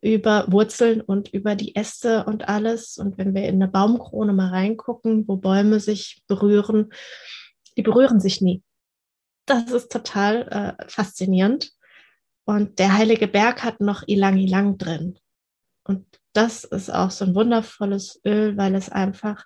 über 0.00 0.50
Wurzeln 0.50 1.00
und 1.00 1.28
über 1.28 1.54
die 1.54 1.76
Äste 1.76 2.24
und 2.24 2.48
alles. 2.48 2.98
Und 2.98 3.18
wenn 3.18 3.34
wir 3.34 3.44
in 3.44 3.56
eine 3.56 3.68
Baumkrone 3.68 4.32
mal 4.32 4.48
reingucken, 4.48 5.28
wo 5.28 5.36
Bäume 5.36 5.78
sich 5.78 6.22
berühren, 6.26 6.92
die 7.76 7.82
berühren 7.82 8.18
sich 8.18 8.40
nie. 8.40 8.62
Das 9.46 9.70
ist 9.70 9.92
total 9.92 10.76
äh, 10.80 10.88
faszinierend. 10.88 11.70
Und 12.44 12.80
der 12.80 12.94
Heilige 12.94 13.28
Berg 13.28 13.62
hat 13.62 13.80
noch 13.80 14.02
Ilang 14.08 14.38
Ilang 14.38 14.76
drin. 14.76 15.18
Und 15.84 16.04
das 16.32 16.64
ist 16.64 16.90
auch 16.90 17.10
so 17.10 17.24
ein 17.24 17.34
wundervolles 17.34 18.20
Öl, 18.24 18.56
weil 18.56 18.74
es 18.74 18.88
einfach 18.88 19.44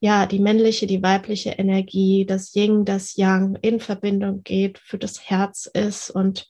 ja, 0.00 0.26
die 0.26 0.38
männliche, 0.38 0.86
die 0.86 1.02
weibliche 1.02 1.50
Energie, 1.50 2.24
das 2.24 2.54
Yin, 2.54 2.84
das 2.84 3.16
Yang 3.16 3.56
in 3.62 3.80
Verbindung 3.80 4.42
geht, 4.44 4.78
für 4.78 4.98
das 4.98 5.28
Herz 5.28 5.66
ist 5.66 6.10
und 6.10 6.48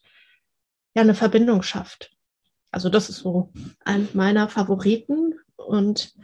ja, 0.95 1.03
eine 1.03 1.15
Verbindung 1.15 1.63
schafft. 1.63 2.11
Also 2.71 2.91
das 2.91 3.09
ist 3.09 3.19
so 3.19 3.51
ein 3.85 4.09
meiner 4.13 4.49
Favoriten 4.49 5.35
und 5.57 6.15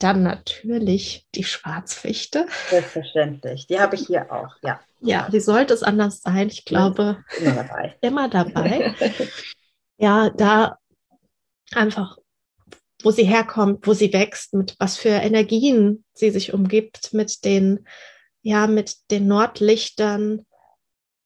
dann 0.00 0.24
natürlich 0.24 1.26
die 1.34 1.44
Schwarzfichte. 1.44 2.46
Selbstverständlich. 2.68 3.68
Die 3.68 3.78
habe 3.78 3.94
ich 3.94 4.06
hier 4.08 4.32
auch, 4.32 4.56
ja. 4.62 4.80
Ja, 5.00 5.28
wie 5.30 5.40
sollte 5.40 5.74
es 5.74 5.82
anders 5.82 6.22
sein? 6.22 6.48
Ich 6.48 6.64
glaube, 6.64 7.22
immer 7.38 7.54
dabei. 7.54 7.96
Immer 8.00 8.28
dabei. 8.28 8.94
ja, 9.98 10.30
da 10.30 10.78
einfach 11.72 12.18
wo 13.04 13.10
sie 13.10 13.24
herkommt, 13.24 13.86
wo 13.86 13.92
sie 13.92 14.12
wächst, 14.12 14.54
mit 14.54 14.74
was 14.78 14.96
für 14.96 15.10
Energien 15.10 16.04
sie 16.14 16.30
sich 16.30 16.54
umgibt, 16.54 17.12
mit 17.12 17.44
den, 17.44 17.86
ja, 18.42 18.66
mit 18.66 18.96
den 19.10 19.28
Nordlichtern, 19.28 20.46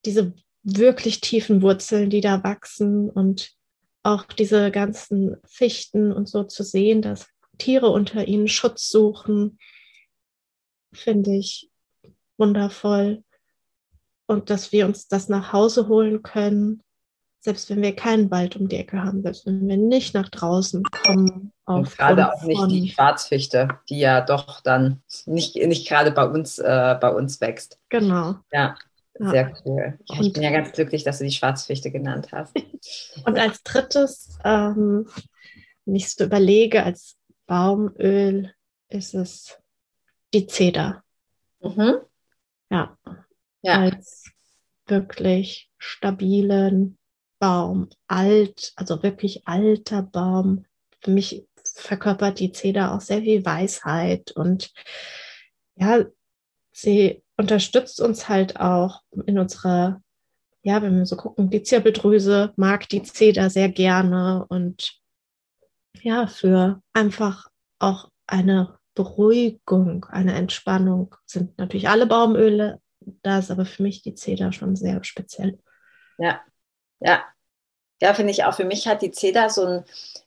diese 0.05 0.35
wirklich 0.63 1.21
tiefen 1.21 1.63
Wurzeln, 1.63 2.11
die 2.11 2.21
da 2.21 2.43
wachsen 2.43 3.09
und 3.09 3.53
auch 4.03 4.25
diese 4.25 4.71
ganzen 4.71 5.37
Fichten 5.47 6.13
und 6.13 6.29
so 6.29 6.45
zu 6.45 6.63
sehen, 6.63 7.03
dass 7.03 7.29
Tiere 7.59 7.89
unter 7.89 8.27
ihnen 8.27 8.49
Schutz 8.49 8.89
suchen, 8.89 9.59
finde 10.93 11.37
ich 11.37 11.71
wundervoll. 12.37 13.25
Und 14.27 14.51
dass 14.51 14.73
wir 14.73 14.87
uns 14.87 15.09
das 15.09 15.29
nach 15.29 15.53
Hause 15.53 15.89
holen 15.89 16.23
können, 16.23 16.83
selbst 17.41 17.71
wenn 17.71 17.83
wir 17.83 17.95
keinen 17.95 18.31
Wald 18.31 18.57
um 18.57 18.69
die 18.69 18.77
Ecke 18.77 19.03
haben, 19.03 19.23
selbst 19.23 19.47
wenn 19.47 19.67
wir 19.67 19.77
nicht 19.77 20.15
nach 20.15 20.29
draußen 20.29 20.83
kommen. 20.83 21.48
Und 21.75 21.97
gerade 21.97 22.33
auch 22.33 22.43
nicht 22.43 22.71
die 22.71 22.89
Schwarzfichte, 22.89 23.69
die 23.89 23.99
ja 23.99 24.21
doch 24.21 24.61
dann 24.61 25.03
nicht, 25.27 25.57
nicht 25.57 25.87
gerade 25.87 26.11
bei 26.11 26.27
uns, 26.27 26.59
äh, 26.59 26.97
bei 27.01 27.11
uns 27.11 27.41
wächst. 27.41 27.79
Genau. 27.89 28.37
Ja, 28.53 28.77
sehr 29.19 29.49
ja. 29.49 29.57
cool. 29.65 29.99
Ja, 30.07 30.21
ich 30.21 30.33
bin 30.33 30.43
ja 30.43 30.51
ganz 30.51 30.73
glücklich, 30.73 31.05
dass 31.05 31.19
du 31.19 31.25
die 31.25 31.33
Schwarzfichte 31.33 31.91
genannt 31.91 32.29
hast. 32.33 32.57
Und 33.27 33.39
als 33.39 33.63
drittes, 33.63 34.39
ähm, 34.45 35.09
wenn 35.85 35.95
ich 35.95 36.09
so 36.15 36.25
überlege, 36.25 36.85
als 36.85 37.17
Baumöl 37.47 38.53
ist 38.89 39.15
es 39.15 39.59
die 40.33 40.47
Zeder. 40.47 41.03
Mhm. 41.61 41.97
Ja. 42.71 42.97
ja. 43.63 43.81
Als 43.81 44.31
wirklich 44.87 45.71
stabilen, 45.79 46.99
Baum, 47.39 47.89
alt, 48.07 48.73
also 48.77 49.03
wirklich 49.03 49.47
alter 49.47 50.03
Baum. 50.03 50.65
Für 51.01 51.11
mich 51.13 51.48
verkörpert 51.79 52.39
die 52.39 52.53
Zeder 52.53 52.93
auch 52.93 53.01
sehr 53.01 53.23
viel 53.23 53.45
Weisheit 53.45 54.33
und 54.33 54.73
ja, 55.77 56.05
sie 56.73 57.23
unterstützt 57.37 58.01
uns 58.01 58.29
halt 58.29 58.59
auch 58.59 59.03
in 59.27 59.39
unserer, 59.39 60.03
ja, 60.63 60.83
wenn 60.83 60.97
wir 60.97 61.07
so 61.07 61.17
gucken, 61.17 61.51
die 61.51 61.63
Zirbeldrüse 61.63 62.53
mag 62.57 62.89
die 62.89 63.03
Zeder 63.03 63.49
sehr 63.51 63.69
gerne 63.69 64.45
und 64.49 65.01
ja, 66.01 66.27
für 66.27 66.83
einfach 66.93 67.49
auch 67.79 68.11
eine 68.27 68.79
Beruhigung, 68.95 70.05
eine 70.07 70.35
Entspannung 70.35 71.15
sind 71.25 71.57
natürlich 71.59 71.89
alle 71.89 72.07
Baumöle, 72.07 72.81
da 73.23 73.39
ist 73.39 73.51
aber 73.51 73.65
für 73.65 73.83
mich 73.83 74.03
die 74.03 74.15
Zeder 74.15 74.53
schon 74.53 74.75
sehr 74.77 75.03
speziell. 75.05 75.59
Ja, 76.19 76.41
ja, 77.01 77.25
ja, 78.01 78.15
finde 78.15 78.33
ich 78.33 78.45
auch. 78.45 78.55
Für 78.55 78.65
mich 78.65 78.87
hat 78.87 79.03
die 79.03 79.11
Zeder 79.11 79.51
so 79.51 79.67
ein, 79.67 79.85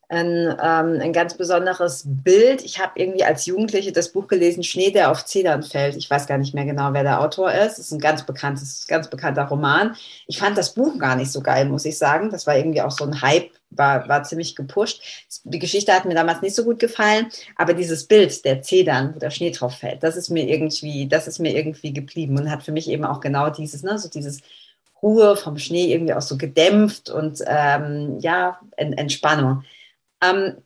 ein, 0.09 0.57
ähm, 0.61 1.01
ein 1.01 1.13
ganz 1.13 1.35
besonderes 1.35 2.03
Bild. 2.05 2.63
Ich 2.65 2.79
habe 2.79 2.91
irgendwie 2.95 3.23
als 3.23 3.45
Jugendliche 3.45 3.93
das 3.93 4.09
Buch 4.11 4.27
gelesen, 4.27 4.61
Schnee, 4.61 4.91
der 4.91 5.09
auf 5.09 5.23
Zedern 5.23 5.63
fällt. 5.63 5.95
Ich 5.95 6.09
weiß 6.09 6.27
gar 6.27 6.37
nicht 6.37 6.53
mehr 6.53 6.65
genau, 6.65 6.91
wer 6.91 7.03
der 7.03 7.21
Autor 7.21 7.51
ist. 7.51 7.77
Das 7.77 7.79
ist 7.79 7.91
ein 7.91 7.99
ganz 7.99 8.25
bekanntes, 8.25 8.87
ganz 8.87 9.09
bekannter 9.09 9.43
Roman. 9.43 9.95
Ich 10.27 10.37
fand 10.37 10.57
das 10.57 10.73
Buch 10.73 10.99
gar 10.99 11.15
nicht 11.15 11.31
so 11.31 11.39
geil, 11.39 11.65
muss 11.65 11.85
ich 11.85 11.97
sagen. 11.97 12.29
Das 12.29 12.45
war 12.45 12.57
irgendwie 12.57 12.81
auch 12.81 12.91
so 12.91 13.05
ein 13.05 13.21
Hype, 13.21 13.51
war, 13.69 14.09
war 14.09 14.23
ziemlich 14.23 14.57
gepusht. 14.57 15.01
Die 15.45 15.59
Geschichte 15.59 15.93
hat 15.93 16.03
mir 16.03 16.15
damals 16.15 16.41
nicht 16.41 16.55
so 16.55 16.65
gut 16.65 16.79
gefallen, 16.79 17.27
aber 17.55 17.73
dieses 17.73 18.05
Bild 18.05 18.43
der 18.43 18.61
Zedern, 18.61 19.15
wo 19.15 19.19
der 19.19 19.29
Schnee 19.29 19.51
drauf 19.51 19.75
fällt, 19.75 20.03
das 20.03 20.17
ist 20.17 20.29
mir 20.29 20.45
irgendwie, 20.45 21.07
das 21.07 21.29
ist 21.29 21.39
mir 21.39 21.55
irgendwie 21.55 21.93
geblieben 21.93 22.37
und 22.37 22.51
hat 22.51 22.63
für 22.63 22.73
mich 22.73 22.89
eben 22.89 23.05
auch 23.05 23.21
genau 23.21 23.49
dieses, 23.49 23.81
ne, 23.81 23.97
so 23.97 24.09
dieses 24.09 24.41
Ruhe 25.01 25.35
vom 25.35 25.57
Schnee 25.57 25.91
irgendwie 25.93 26.13
auch 26.13 26.21
so 26.21 26.37
gedämpft 26.37 27.09
und 27.09 27.39
ähm, 27.45 28.19
ja, 28.19 28.59
en 28.77 28.93
Entspannung. 28.93 29.63
Ähm, 30.23 30.57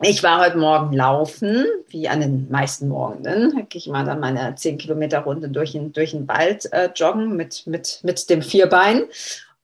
ich 0.00 0.22
war 0.22 0.40
heute 0.40 0.58
Morgen 0.58 0.92
laufen, 0.94 1.66
wie 1.88 2.08
an 2.08 2.20
den 2.20 2.48
meisten 2.50 2.86
Morgenen. 2.86 3.56
Da 3.56 3.62
gehe 3.62 3.80
ich 3.80 3.88
mal 3.88 4.04
dann 4.04 4.20
meine 4.20 4.54
10 4.54 4.78
Kilometer 4.78 5.20
Runde 5.20 5.48
durch 5.48 5.72
den, 5.72 5.92
durch 5.92 6.12
den 6.12 6.28
Wald 6.28 6.72
äh, 6.72 6.90
joggen 6.94 7.34
mit, 7.34 7.66
mit, 7.66 8.00
mit 8.04 8.30
dem 8.30 8.42
Vierbein. 8.42 9.04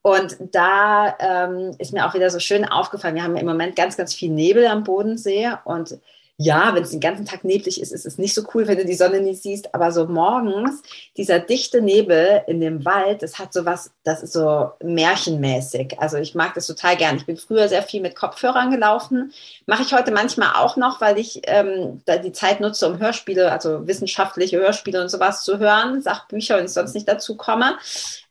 Und 0.01 0.37
da 0.51 1.15
ähm, 1.19 1.71
ist 1.79 1.93
mir 1.93 2.05
auch 2.05 2.13
wieder 2.13 2.29
so 2.29 2.39
schön 2.39 2.65
aufgefallen, 2.65 3.15
wir 3.15 3.23
haben 3.23 3.37
im 3.37 3.45
Moment 3.45 3.75
ganz, 3.75 3.95
ganz 3.95 4.13
viel 4.13 4.29
Nebel 4.29 4.67
am 4.67 4.83
Bodensee 4.83 5.51
und 5.63 5.97
ja, 6.37 6.75
wenn 6.75 6.83
es 6.83 6.91
den 6.91 6.99
ganzen 6.99 7.25
Tag 7.25 7.45
neblig 7.45 7.79
ist, 7.79 7.93
ist 7.93 8.05
es 8.05 8.17
nicht 8.17 8.33
so 8.33 8.43
cool, 8.53 8.67
wenn 8.67 8.77
du 8.77 8.85
die 8.85 8.95
Sonne 8.95 9.21
nicht 9.21 9.41
siehst. 9.41 9.73
Aber 9.73 9.93
so 9.93 10.05
morgens, 10.05 10.81
dieser 11.15 11.39
dichte 11.39 11.81
Nebel 11.81 12.43
in 12.47 12.59
dem 12.59 12.83
Wald, 12.83 13.23
das 13.23 13.39
hat 13.39 13.53
so 13.53 13.65
was, 13.65 13.91
das 14.03 14.21
ist 14.21 14.33
so 14.33 14.71
märchenmäßig. 14.83 15.97
Also 15.99 16.17
ich 16.17 16.35
mag 16.35 16.53
das 16.53 16.67
total 16.67 16.97
gern. 16.97 17.15
Ich 17.15 17.25
bin 17.25 17.37
früher 17.37 17.69
sehr 17.69 17.83
viel 17.83 18.01
mit 18.01 18.15
Kopfhörern 18.15 18.69
gelaufen. 18.69 19.31
Mache 19.65 19.83
ich 19.83 19.93
heute 19.93 20.11
manchmal 20.11 20.55
auch 20.55 20.75
noch, 20.75 20.99
weil 20.99 21.17
ich 21.17 21.41
ähm, 21.45 22.01
da 22.05 22.17
die 22.17 22.33
Zeit 22.33 22.59
nutze, 22.59 22.87
um 22.87 22.99
Hörspiele, 22.99 23.49
also 23.49 23.87
wissenschaftliche 23.87 24.57
Hörspiele 24.57 25.01
und 25.01 25.09
sowas 25.09 25.43
zu 25.43 25.57
hören, 25.57 26.01
Sachbücher 26.01 26.57
und 26.57 26.65
ich 26.65 26.73
sonst 26.73 26.95
nicht 26.95 27.07
dazu 27.07 27.37
komme. 27.37 27.77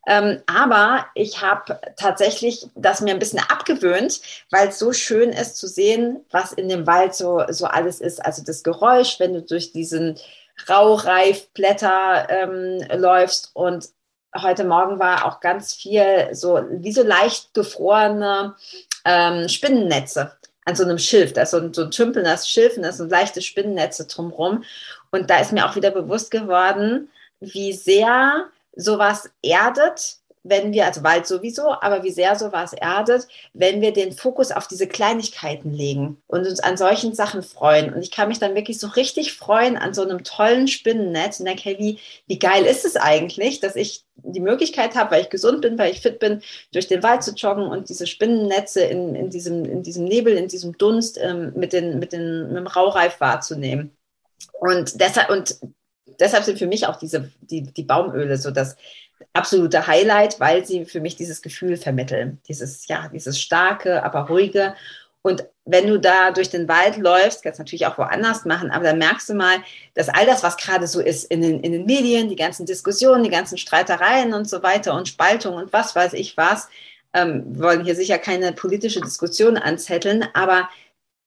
Ähm, 0.06 0.42
aber 0.46 1.06
ich 1.14 1.40
habe 1.40 1.80
tatsächlich 1.96 2.66
das 2.74 3.00
mir 3.00 3.12
ein 3.12 3.18
bisschen 3.18 3.40
abgewöhnt, 3.40 4.20
weil 4.50 4.68
es 4.68 4.78
so 4.78 4.92
schön 4.92 5.30
ist 5.30 5.56
zu 5.56 5.66
sehen, 5.66 6.24
was 6.30 6.52
in 6.52 6.68
dem 6.68 6.86
Wald 6.86 7.14
so, 7.14 7.42
so 7.48 7.66
alles 7.66 8.00
ist. 8.00 8.24
Also 8.24 8.42
das 8.44 8.62
Geräusch, 8.62 9.18
wenn 9.18 9.34
du 9.34 9.42
durch 9.42 9.72
diesen 9.72 10.18
Raureifblätter 10.68 12.28
ähm, 12.28 12.80
läufst 12.98 13.50
und 13.54 13.88
heute 14.40 14.64
Morgen 14.64 14.98
war 14.98 15.26
auch 15.26 15.40
ganz 15.40 15.74
viel 15.74 16.28
so, 16.32 16.60
wie 16.70 16.92
so 16.92 17.02
leicht 17.02 17.54
gefrorene 17.54 18.54
ähm, 19.04 19.48
Spinnennetze 19.48 20.32
an 20.64 20.76
so 20.76 20.84
einem 20.84 20.98
Schilf. 20.98 21.32
Da 21.32 21.42
ist 21.42 21.50
so 21.50 21.58
ein, 21.58 21.74
so 21.74 21.84
ein 21.84 21.90
Tümpel, 21.90 22.22
das 22.22 22.48
Schilf 22.48 22.76
und 22.76 22.82
da 22.82 22.92
sind 22.92 23.10
leichte 23.10 23.42
Spinnennetze 23.42 24.06
drumherum. 24.06 24.64
Und 25.10 25.30
da 25.30 25.38
ist 25.38 25.52
mir 25.52 25.66
auch 25.68 25.76
wieder 25.76 25.90
bewusst 25.90 26.30
geworden, 26.30 27.10
wie 27.40 27.72
sehr 27.72 28.46
sowas 28.76 29.30
erdet, 29.42 30.18
wenn 30.44 30.74
wir, 30.74 30.84
also 30.84 31.02
Wald 31.02 31.26
sowieso, 31.26 31.72
aber 31.80 32.04
wie 32.04 32.10
sehr 32.10 32.36
sowas 32.36 32.74
erdet, 32.74 33.26
wenn 33.54 33.80
wir 33.80 33.94
den 33.94 34.12
Fokus 34.12 34.52
auf 34.52 34.68
diese 34.68 34.86
Kleinigkeiten 34.86 35.72
legen 35.72 36.22
und 36.26 36.46
uns 36.46 36.60
an 36.60 36.76
solchen 36.76 37.14
Sachen 37.14 37.42
freuen. 37.42 37.94
Und 37.94 38.02
ich 38.02 38.10
kann 38.10 38.28
mich 38.28 38.38
dann 38.38 38.54
wirklich 38.54 38.78
so 38.78 38.88
richtig 38.88 39.32
freuen 39.32 39.78
an 39.78 39.94
so 39.94 40.02
einem 40.02 40.22
tollen 40.22 40.68
Spinnennetz 40.68 41.40
und 41.40 41.46
denke, 41.46 41.62
hey, 41.64 41.78
wie, 41.78 41.98
wie 42.26 42.38
geil 42.38 42.66
ist 42.66 42.84
es 42.84 42.96
eigentlich, 42.96 43.60
dass 43.60 43.74
ich 43.74 44.04
die 44.16 44.40
Möglichkeit 44.40 44.94
habe, 44.94 45.12
weil 45.12 45.22
ich 45.22 45.30
gesund 45.30 45.62
bin, 45.62 45.78
weil 45.78 45.92
ich 45.92 46.02
fit 46.02 46.18
bin, 46.18 46.42
durch 46.72 46.88
den 46.88 47.02
Wald 47.02 47.22
zu 47.22 47.32
joggen 47.32 47.66
und 47.66 47.88
diese 47.88 48.06
Spinnennetze 48.06 48.82
in, 48.82 49.14
in, 49.14 49.30
diesem, 49.30 49.64
in 49.64 49.82
diesem 49.82 50.04
Nebel, 50.04 50.34
in 50.34 50.48
diesem 50.48 50.76
Dunst 50.76 51.18
ähm, 51.18 51.54
mit, 51.56 51.72
den, 51.72 51.98
mit, 51.98 52.12
den, 52.12 52.48
mit 52.48 52.56
dem 52.58 52.66
Raureif 52.66 53.18
wahrzunehmen. 53.18 53.96
Und 54.60 55.00
deshalb, 55.00 55.30
und 55.30 55.58
deshalb 56.20 56.44
sind 56.44 56.58
für 56.58 56.66
mich 56.66 56.86
auch 56.86 56.96
diese, 56.96 57.30
die, 57.40 57.62
die 57.62 57.82
Baumöle 57.82 58.36
so 58.36 58.50
das 58.50 58.76
absolute 59.32 59.86
Highlight, 59.86 60.40
weil 60.40 60.64
sie 60.64 60.84
für 60.84 61.00
mich 61.00 61.16
dieses 61.16 61.42
Gefühl 61.42 61.76
vermitteln. 61.76 62.38
Dieses, 62.48 62.86
ja, 62.86 63.08
dieses 63.12 63.40
starke, 63.40 64.02
aber 64.04 64.28
ruhige. 64.28 64.74
Und 65.22 65.46
wenn 65.64 65.86
du 65.86 65.98
da 65.98 66.30
durch 66.32 66.50
den 66.50 66.68
Wald 66.68 66.98
läufst, 66.98 67.42
kannst 67.42 67.58
du 67.58 67.62
natürlich 67.62 67.86
auch 67.86 67.96
woanders 67.96 68.44
machen, 68.44 68.70
aber 68.70 68.84
dann 68.84 68.98
merkst 68.98 69.30
du 69.30 69.34
mal, 69.34 69.56
dass 69.94 70.10
all 70.10 70.26
das, 70.26 70.42
was 70.42 70.58
gerade 70.58 70.86
so 70.86 71.00
ist 71.00 71.24
in 71.24 71.40
den, 71.40 71.60
in 71.60 71.72
den 71.72 71.86
Medien, 71.86 72.28
die 72.28 72.36
ganzen 72.36 72.66
Diskussionen, 72.66 73.24
die 73.24 73.30
ganzen 73.30 73.56
Streitereien 73.56 74.34
und 74.34 74.48
so 74.48 74.62
weiter 74.62 74.94
und 74.94 75.08
Spaltung 75.08 75.54
und 75.54 75.72
was 75.72 75.96
weiß 75.96 76.12
ich 76.12 76.36
was, 76.36 76.68
ähm, 77.14 77.58
wollen 77.58 77.84
hier 77.84 77.94
sicher 77.94 78.18
keine 78.18 78.52
politische 78.52 79.00
Diskussion 79.00 79.56
anzetteln, 79.56 80.26
aber 80.34 80.68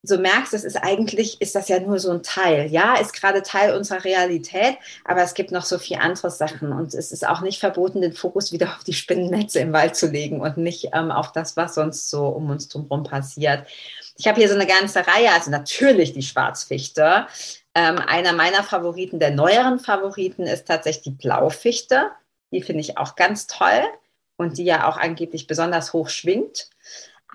so 0.07 0.17
merkst, 0.17 0.53
das 0.53 0.63
ist 0.63 0.77
eigentlich, 0.77 1.41
ist 1.41 1.55
das 1.55 1.67
ja 1.69 1.79
nur 1.79 1.99
so 1.99 2.11
ein 2.11 2.23
Teil. 2.23 2.67
Ja, 2.71 2.95
ist 2.95 3.13
gerade 3.13 3.43
Teil 3.43 3.75
unserer 3.75 4.03
Realität, 4.03 4.77
aber 5.05 5.21
es 5.21 5.33
gibt 5.33 5.51
noch 5.51 5.65
so 5.65 5.77
viele 5.77 6.01
andere 6.01 6.31
Sachen 6.31 6.71
und 6.71 6.93
es 6.93 7.11
ist 7.11 7.27
auch 7.27 7.41
nicht 7.41 7.59
verboten, 7.59 8.01
den 8.01 8.13
Fokus 8.13 8.51
wieder 8.51 8.67
auf 8.75 8.83
die 8.83 8.93
Spinnennetze 8.93 9.59
im 9.59 9.73
Wald 9.73 9.95
zu 9.95 10.07
legen 10.07 10.41
und 10.41 10.57
nicht 10.57 10.89
ähm, 10.93 11.11
auf 11.11 11.31
das, 11.31 11.57
was 11.57 11.75
sonst 11.75 12.09
so 12.09 12.27
um 12.27 12.49
uns 12.49 12.67
drumherum 12.67 13.03
passiert. 13.03 13.67
Ich 14.17 14.27
habe 14.27 14.39
hier 14.39 14.49
so 14.49 14.55
eine 14.55 14.67
ganze 14.67 15.05
Reihe, 15.05 15.31
also 15.31 15.51
natürlich 15.51 16.13
die 16.13 16.23
Schwarzfichte. 16.23 17.27
Ähm, 17.75 17.99
einer 17.99 18.33
meiner 18.33 18.63
Favoriten, 18.63 19.19
der 19.19 19.31
neueren 19.31 19.79
Favoriten, 19.79 20.43
ist 20.43 20.67
tatsächlich 20.67 21.03
die 21.03 21.11
Blaufichte. 21.11 22.11
Die 22.51 22.63
finde 22.63 22.81
ich 22.81 22.97
auch 22.97 23.15
ganz 23.15 23.45
toll 23.45 23.83
und 24.37 24.57
die 24.57 24.63
ja 24.63 24.87
auch 24.87 24.97
angeblich 24.97 25.47
besonders 25.47 25.93
hoch 25.93 26.09
schwingt. 26.09 26.69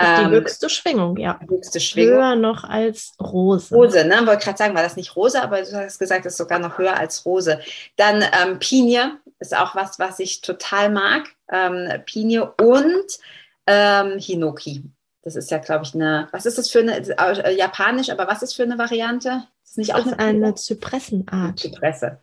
Die 0.00 0.04
ähm, 0.04 0.30
höchste 0.30 0.70
Schwingung, 0.70 1.16
ja. 1.18 1.38
Höchste 1.46 1.78
Schwingung. 1.78 2.14
Höher 2.14 2.34
noch 2.34 2.64
als 2.64 3.12
Rose. 3.20 3.74
Rose, 3.74 4.04
ne? 4.04 4.26
Wollte 4.26 4.44
gerade 4.44 4.58
sagen, 4.58 4.74
war 4.74 4.82
das 4.82 4.96
nicht 4.96 5.14
Rose, 5.16 5.40
aber 5.42 5.62
du 5.62 5.76
hast 5.76 5.98
gesagt, 5.98 6.24
es 6.24 6.32
ist 6.32 6.38
sogar 6.38 6.58
noch 6.58 6.78
höher 6.78 6.96
als 6.96 7.26
Rose. 7.26 7.60
Dann 7.96 8.24
ähm, 8.42 8.58
Pinie 8.58 9.18
ist 9.38 9.56
auch 9.56 9.74
was, 9.74 9.98
was 9.98 10.18
ich 10.18 10.40
total 10.40 10.90
mag. 10.90 11.28
Ähm, 11.50 11.88
Pinie 12.06 12.52
und 12.58 13.18
ähm, 13.66 14.18
Hinoki. 14.18 14.82
Das 15.22 15.36
ist 15.36 15.50
ja, 15.50 15.58
glaube 15.58 15.84
ich, 15.84 15.94
eine, 15.94 16.28
was 16.32 16.46
ist 16.46 16.58
das 16.58 16.70
für 16.70 16.80
eine, 16.80 16.96
äh, 16.96 17.56
japanisch, 17.56 18.10
aber 18.10 18.26
was 18.26 18.42
ist 18.42 18.54
für 18.54 18.64
eine 18.64 18.78
Variante? 18.78 19.44
Das 19.62 19.70
ist 19.70 19.78
nicht 19.78 19.92
das 19.92 20.00
auch 20.00 20.12
eine, 20.12 20.46
eine 20.46 20.54
Zypressenart. 20.54 21.60
Zypresse. 21.60 22.18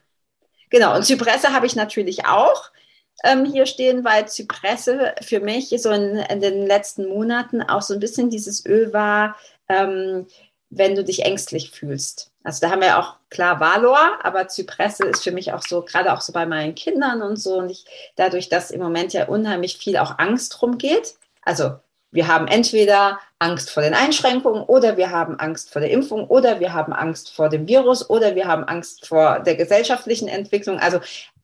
Genau, 0.70 0.96
und 0.96 1.06
Zypresse 1.06 1.54
habe 1.54 1.66
ich 1.66 1.76
natürlich 1.76 2.26
auch 2.26 2.72
ähm, 3.24 3.46
hier 3.46 3.66
stehen, 3.66 4.04
weil 4.04 4.28
Zypresse 4.28 5.14
für 5.22 5.40
mich 5.40 5.74
so 5.78 5.90
in, 5.92 6.18
in, 6.18 6.42
den 6.42 6.66
letzten 6.66 7.08
Monaten 7.08 7.62
auch 7.62 7.82
so 7.82 7.94
ein 7.94 8.00
bisschen 8.00 8.30
dieses 8.30 8.66
Öl 8.66 8.94
war, 8.94 9.36
ähm, 9.68 10.28
wenn 10.70 10.96
du 10.96 11.04
dich 11.04 11.26
ängstlich 11.26 11.72
fühlst. 11.72 12.32
Also 12.44 12.62
da 12.62 12.72
haben 12.72 12.82
wir 12.82 12.98
auch 12.98 13.16
klar 13.30 13.60
Valor, 13.60 14.20
aber 14.24 14.48
Zypresse 14.48 15.06
ist 15.06 15.24
für 15.24 15.32
mich 15.32 15.52
auch 15.52 15.62
so, 15.62 15.82
gerade 15.82 16.14
auch 16.14 16.22
so 16.22 16.32
bei 16.32 16.46
meinen 16.46 16.76
Kindern 16.76 17.22
und 17.22 17.38
so. 17.38 17.58
Und 17.58 17.70
ich, 17.70 17.86
dadurch, 18.16 18.50
dass 18.50 18.72
im 18.72 18.82
Moment 18.82 19.14
ja 19.14 19.28
unheimlich 19.28 19.78
viel 19.78 19.98
auch 19.98 20.18
Angst 20.20 20.62
rumgeht, 20.62 21.16
also 21.42 21.76
wir 22.12 22.28
haben 22.28 22.48
entweder 22.48 23.20
Angst 23.38 23.70
vor 23.70 23.84
den 23.84 23.94
Einschränkungen 23.94 24.64
oder 24.64 24.98
wir 24.98 25.12
haben 25.12 25.40
Angst 25.40 25.72
vor 25.72 25.80
der 25.80 25.92
Impfung 25.92 26.28
oder 26.28 26.60
wir 26.60 26.74
haben 26.74 26.92
Angst 26.92 27.32
vor 27.32 27.50
dem 27.50 27.68
Virus 27.68 28.10
oder 28.10 28.36
wir 28.36 28.48
haben 28.48 28.64
Angst 28.64 29.08
vor 29.08 29.40
der 29.40 29.56
gesellschaftlichen 29.56 30.28
Entwicklung. 30.28 30.80
Also 30.80 31.02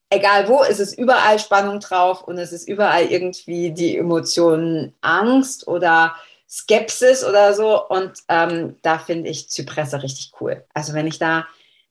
egal 0.09 0.47
wo, 0.47 0.63
ist 0.63 0.79
es 0.79 0.97
überall 0.97 1.39
Spannung 1.39 1.79
drauf 1.79 2.23
und 2.23 2.37
es 2.37 2.51
ist 2.51 2.67
überall 2.67 3.05
irgendwie 3.05 3.71
die 3.71 3.97
Emotionen 3.97 4.93
Angst 5.01 5.67
oder 5.67 6.15
Skepsis 6.49 7.23
oder 7.23 7.53
so. 7.53 7.87
Und 7.87 8.13
ähm, 8.29 8.77
da 8.81 8.99
finde 8.99 9.29
ich 9.29 9.49
Zypresse 9.49 10.03
richtig 10.03 10.31
cool. 10.39 10.63
Also 10.73 10.93
wenn 10.93 11.07
ich 11.07 11.19
da 11.19 11.45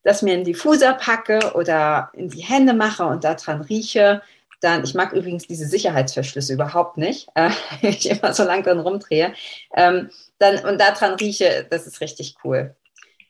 das 0.05 0.23
mir 0.23 0.35
in 0.35 0.45
die 0.45 0.55
Fuser 0.55 0.93
packe 0.93 1.53
oder 1.55 2.11
in 2.13 2.29
die 2.29 2.43
Hände 2.43 2.75
mache 2.75 3.05
und 3.05 3.25
daran 3.25 3.63
rieche, 3.63 4.23
dann, 4.61 4.85
ich 4.85 4.95
mag 4.95 5.13
übrigens 5.13 5.47
diese 5.47 5.67
Sicherheitsverschlüsse 5.67 6.53
überhaupt 6.53 6.97
nicht, 6.97 7.29
äh, 7.35 7.51
ich 7.83 8.09
immer 8.09 8.33
so 8.33 8.45
lang 8.45 8.63
dran 8.63 8.81
rumdrehe, 8.81 9.35
ähm, 9.75 10.11
dann, 10.39 10.65
und 10.65 10.81
daran 10.81 11.15
rieche, 11.15 11.67
das 11.69 11.87
ist 11.87 12.01
richtig 12.01 12.37
cool. 12.45 12.75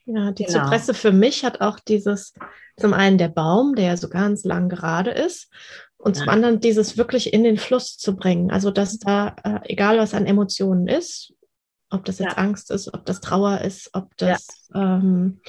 Ja, 0.07 0.33
die 0.33 0.45
genau. 0.45 0.65
Zypresse 0.65 0.95
für 0.95 1.13
mich 1.13 1.45
hat 1.45 1.61
auch 1.61 1.79
dieses, 1.81 2.35
zum 2.77 2.93
einen 2.93 3.19
der 3.19 3.29
Baum, 3.29 3.75
der 3.75 3.87
ja 3.87 3.97
so 3.97 4.09
ganz 4.09 4.45
lang 4.45 4.69
gerade 4.69 5.11
ist, 5.11 5.49
und 5.97 6.17
ja. 6.17 6.23
zum 6.23 6.29
anderen 6.29 6.61
dieses 6.61 6.99
wirklich 6.99 7.33
in 7.33 7.45
den 7.45 7.57
Fluss 7.57 7.97
zu 7.97 8.15
bringen. 8.15 8.51
Also, 8.51 8.71
dass 8.71 8.99
da, 8.99 9.35
äh, 9.43 9.61
egal 9.73 9.99
was 9.99 10.13
an 10.13 10.27
Emotionen 10.27 10.87
ist, 10.87 11.33
ob 11.91 12.05
das 12.05 12.19
jetzt 12.19 12.37
ja. 12.37 12.39
Angst 12.39 12.71
ist, 12.71 12.93
ob 12.93 13.07
das 13.07 13.21
Trauer 13.21 13.63
ist, 13.63 13.91
ob 13.95 14.15
das 14.19 14.69
ja. 14.75 14.97
Ähm, 14.97 15.41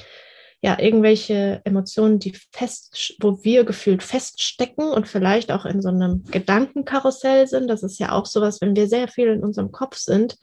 ja 0.62 0.78
irgendwelche 0.80 1.60
Emotionen, 1.64 2.18
die 2.18 2.32
fest, 2.52 3.16
wo 3.20 3.44
wir 3.44 3.64
gefühlt 3.64 4.02
feststecken 4.02 4.88
und 4.88 5.06
vielleicht 5.06 5.52
auch 5.52 5.66
in 5.66 5.82
so 5.82 5.90
einem 5.90 6.24
Gedankenkarussell 6.24 7.46
sind. 7.46 7.68
Das 7.68 7.82
ist 7.82 7.98
ja 7.98 8.12
auch 8.12 8.26
sowas, 8.26 8.60
wenn 8.60 8.74
wir 8.74 8.88
sehr 8.88 9.08
viel 9.08 9.28
in 9.28 9.42
unserem 9.44 9.70
Kopf 9.72 9.96
sind, 9.98 10.38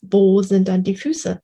wo 0.00 0.42
sind 0.42 0.68
dann 0.68 0.82
die 0.82 0.96
Füße? 0.96 1.40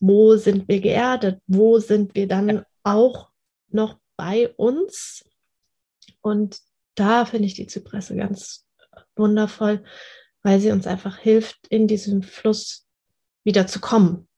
Wo 0.00 0.36
sind 0.36 0.68
wir 0.68 0.80
geerdet? 0.80 1.40
Wo 1.46 1.78
sind 1.78 2.14
wir 2.14 2.26
dann 2.26 2.64
auch 2.82 3.28
noch 3.70 3.98
bei 4.16 4.50
uns. 4.56 5.24
Und 6.20 6.60
da 6.94 7.24
finde 7.24 7.46
ich 7.46 7.54
die 7.54 7.66
Zypresse 7.66 8.16
ganz 8.16 8.66
wundervoll, 9.16 9.84
weil 10.42 10.60
sie 10.60 10.70
uns 10.70 10.86
einfach 10.86 11.18
hilft, 11.18 11.66
in 11.68 11.86
diesem 11.86 12.22
Fluss 12.22 12.86
wieder 13.44 13.66
zu 13.66 13.80
kommen. 13.80 14.28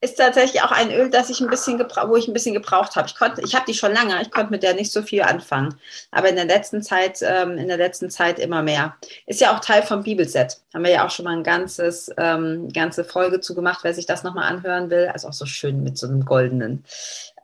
Ist 0.00 0.18
tatsächlich 0.18 0.62
auch 0.62 0.70
ein 0.70 0.90
Öl, 0.90 1.10
das 1.10 1.30
ich 1.30 1.40
ein 1.40 1.48
bisschen 1.48 1.78
wo 1.78 2.16
ich 2.16 2.28
ein 2.28 2.34
bisschen 2.34 2.54
gebraucht 2.54 2.96
habe. 2.96 3.08
Ich 3.08 3.14
konnte, 3.14 3.42
ich 3.42 3.54
habe 3.54 3.64
die 3.66 3.74
schon 3.74 3.92
lange, 3.92 4.20
ich 4.20 4.30
konnte 4.30 4.50
mit 4.50 4.62
der 4.62 4.74
nicht 4.74 4.92
so 4.92 5.02
viel 5.02 5.22
anfangen. 5.22 5.74
Aber 6.10 6.28
in 6.28 6.36
der 6.36 6.44
letzten 6.44 6.82
Zeit, 6.82 7.20
ähm, 7.22 7.56
in 7.58 7.68
der 7.68 7.78
letzten 7.78 8.10
Zeit 8.10 8.38
immer 8.38 8.62
mehr. 8.62 8.96
Ist 9.26 9.40
ja 9.40 9.54
auch 9.54 9.60
Teil 9.60 9.82
vom 9.82 10.02
Bibelset. 10.02 10.58
Haben 10.72 10.84
wir 10.84 10.90
ja 10.90 11.06
auch 11.06 11.10
schon 11.10 11.24
mal 11.24 11.36
ein 11.36 11.44
ganzes, 11.44 12.10
ähm, 12.18 12.68
ganze 12.72 13.04
Folge 13.04 13.40
zu 13.40 13.54
gemacht, 13.54 13.80
wer 13.82 13.94
sich 13.94 14.06
das 14.06 14.22
nochmal 14.22 14.52
anhören 14.52 14.90
will. 14.90 15.08
Also 15.12 15.28
auch 15.28 15.32
so 15.32 15.46
schön 15.46 15.82
mit 15.82 15.96
so 15.96 16.06
einem 16.06 16.24
goldenen 16.24 16.84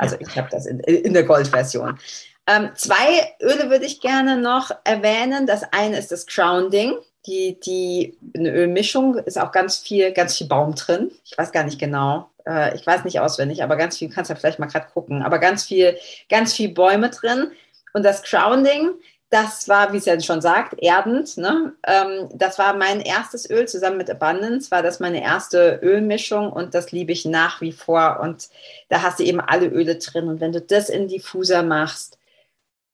also 0.01 0.17
ich 0.19 0.35
habe 0.37 0.49
das 0.51 0.65
in, 0.65 0.81
in 0.81 1.13
der 1.13 1.25
Goldversion. 1.25 1.99
Ähm, 2.47 2.71
zwei 2.75 3.35
Öle 3.43 3.69
würde 3.69 3.85
ich 3.85 4.01
gerne 4.01 4.39
noch 4.39 4.71
erwähnen. 4.85 5.47
Das 5.47 5.63
eine 5.73 5.99
ist 5.99 6.11
das 6.11 6.27
Grounding. 6.27 6.97
Die, 7.27 7.59
die 7.61 8.17
eine 8.35 8.51
Ölmischung 8.51 9.17
ist 9.19 9.39
auch 9.39 9.53
ganz 9.53 9.77
viel, 9.77 10.13
ganz 10.13 10.39
viel 10.39 10.47
Baum 10.47 10.75
drin. 10.75 11.11
Ich 11.25 11.37
weiß 11.37 11.53
gar 11.53 11.65
nicht 11.65 11.79
genau. 11.79 12.31
Äh, 12.47 12.75
ich 12.75 12.87
weiß 12.87 13.05
nicht 13.05 13.21
auswendig, 13.21 13.63
aber 13.63 13.77
ganz 13.77 13.99
viel, 13.99 14.09
kannst 14.09 14.31
du 14.31 14.35
ja 14.35 14.41
vielleicht 14.41 14.59
mal 14.59 14.67
gerade 14.67 14.87
gucken. 14.93 15.23
Aber 15.23 15.39
ganz 15.39 15.65
viel, 15.65 15.97
ganz 16.29 16.55
viel 16.55 16.71
Bäume 16.71 17.11
drin. 17.11 17.51
Und 17.93 18.05
das 18.05 18.23
Grounding 18.23 18.93
das 19.31 19.69
war, 19.69 19.93
wie 19.93 19.99
es 19.99 20.07
ja 20.07 20.21
schon 20.21 20.41
sagt, 20.41 20.75
erdend. 20.83 21.37
Ne? 21.37 21.73
Ähm, 21.87 22.29
das 22.35 22.59
war 22.59 22.75
mein 22.75 23.01
erstes 23.01 23.49
Öl 23.49 23.67
zusammen 23.69 23.97
mit 23.97 24.11
Abundance, 24.11 24.73
war 24.73 24.83
das 24.83 24.99
meine 24.99 25.23
erste 25.23 25.79
Ölmischung 25.83 26.53
und 26.53 26.75
das 26.75 26.91
liebe 26.91 27.13
ich 27.13 27.25
nach 27.25 27.61
wie 27.61 27.71
vor. 27.71 28.19
Und 28.21 28.49
da 28.89 29.03
hast 29.03 29.21
du 29.21 29.23
eben 29.23 29.41
alle 29.41 29.67
Öle 29.69 29.97
drin. 29.97 30.29
Und 30.29 30.41
wenn 30.41 30.51
du 30.51 30.61
das 30.61 30.89
in 30.89 31.07
Diffuser 31.07 31.63
machst, 31.63 32.19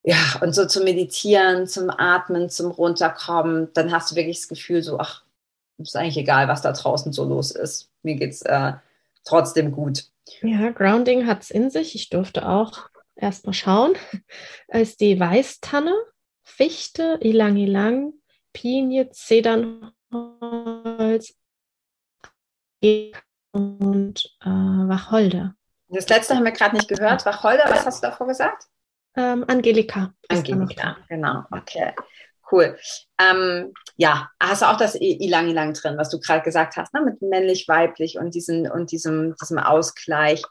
ja, 0.07 0.39
und 0.39 0.55
so 0.55 0.65
zum 0.65 0.85
Meditieren, 0.85 1.67
zum 1.67 1.89
Atmen, 1.89 2.49
zum 2.49 2.71
Runterkommen, 2.71 3.73
dann 3.73 3.91
hast 3.91 4.09
du 4.09 4.15
wirklich 4.15 4.37
das 4.37 4.47
Gefühl, 4.47 4.81
so, 4.81 4.99
ach, 4.99 5.23
ist 5.79 5.97
eigentlich 5.97 6.15
egal, 6.15 6.47
was 6.47 6.61
da 6.61 6.71
draußen 6.71 7.11
so 7.11 7.25
los 7.25 7.51
ist. 7.51 7.89
Mir 8.03 8.15
geht's 8.15 8.41
äh, 8.43 8.71
trotzdem 9.25 9.73
gut. 9.73 10.05
Ja, 10.41 10.69
Grounding 10.69 11.27
hat 11.27 11.43
es 11.43 11.51
in 11.51 11.69
sich. 11.69 11.93
Ich 11.93 12.09
durfte 12.09 12.47
auch 12.47 12.89
erstmal 13.17 13.53
schauen. 13.53 13.95
Ist 14.69 15.01
die 15.01 15.19
Weißtanne 15.19 15.93
Fichte, 16.41 17.17
Ilang 17.19 17.57
Ilang, 17.57 18.13
Pinie, 18.53 19.09
Zedernholz 19.09 19.91
und 23.51 24.37
äh, 24.39 24.47
Wacholder. 24.47 25.53
Das 25.89 26.07
letzte 26.07 26.33
haben 26.33 26.45
wir 26.45 26.53
gerade 26.53 26.77
nicht 26.77 26.87
gehört. 26.87 27.25
Wacholder, 27.25 27.65
was 27.67 27.85
hast 27.85 28.01
du 28.01 28.07
davor 28.07 28.27
gesagt? 28.27 28.69
Ähm, 29.17 29.43
Angelika. 29.47 30.13
Angelika, 30.29 30.97
genau. 31.09 31.43
Okay, 31.51 31.93
cool. 32.51 32.77
Ähm, 33.19 33.73
ja, 33.95 34.29
hast 34.39 34.61
du 34.61 34.67
auch 34.67 34.77
das 34.77 34.95
Ilang 34.95 35.49
Ilang 35.49 35.73
drin, 35.73 35.97
was 35.97 36.09
du 36.09 36.19
gerade 36.19 36.43
gesagt 36.43 36.77
hast, 36.77 36.93
ne? 36.93 37.01
mit 37.01 37.21
männlich-weiblich 37.21 38.19
und, 38.19 38.35
diesen, 38.35 38.69
und 38.69 38.91
diesem, 38.91 39.35
diesem 39.41 39.57
Ausgleich. 39.57 40.43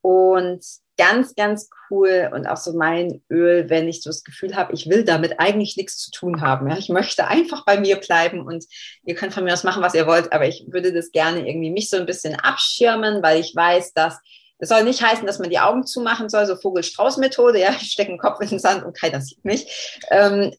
Und 0.00 0.64
ganz, 0.98 1.34
ganz 1.36 1.70
cool 1.90 2.30
und 2.34 2.46
auch 2.46 2.56
so 2.56 2.76
mein 2.76 3.22
Öl, 3.30 3.70
wenn 3.70 3.88
ich 3.88 4.02
so 4.02 4.10
das 4.10 4.24
Gefühl 4.24 4.56
habe, 4.56 4.72
ich 4.72 4.88
will 4.88 5.04
damit 5.04 5.38
eigentlich 5.38 5.76
nichts 5.76 5.98
zu 5.98 6.10
tun 6.10 6.40
haben. 6.40 6.68
Ja? 6.68 6.76
Ich 6.76 6.88
möchte 6.88 7.28
einfach 7.28 7.64
bei 7.64 7.78
mir 7.78 7.96
bleiben 7.96 8.44
und 8.44 8.64
ihr 9.04 9.14
könnt 9.14 9.32
von 9.32 9.44
mir 9.44 9.52
aus 9.52 9.64
machen, 9.64 9.82
was 9.82 9.94
ihr 9.94 10.06
wollt, 10.06 10.32
aber 10.32 10.46
ich 10.46 10.66
würde 10.70 10.92
das 10.92 11.12
gerne 11.12 11.48
irgendwie 11.48 11.70
mich 11.70 11.88
so 11.88 11.96
ein 11.96 12.06
bisschen 12.06 12.34
abschirmen, 12.34 13.22
weil 13.22 13.40
ich 13.40 13.54
weiß, 13.54 13.94
dass 13.94 14.18
das 14.62 14.68
soll 14.68 14.84
nicht 14.84 15.02
heißen, 15.02 15.26
dass 15.26 15.40
man 15.40 15.50
die 15.50 15.58
Augen 15.58 15.84
zumachen 15.84 16.28
soll, 16.28 16.46
so 16.46 16.54
Vogel-Strauß-Methode, 16.54 17.58
ja, 17.58 17.70
ich 17.80 17.90
stecke 17.90 18.12
den 18.12 18.18
Kopf 18.18 18.40
in 18.40 18.48
den 18.48 18.60
Sand 18.60 18.84
und 18.84 18.96
keiner 18.96 19.20
sieht 19.20 19.44
mich. 19.44 19.98
Ähm, 20.08 20.52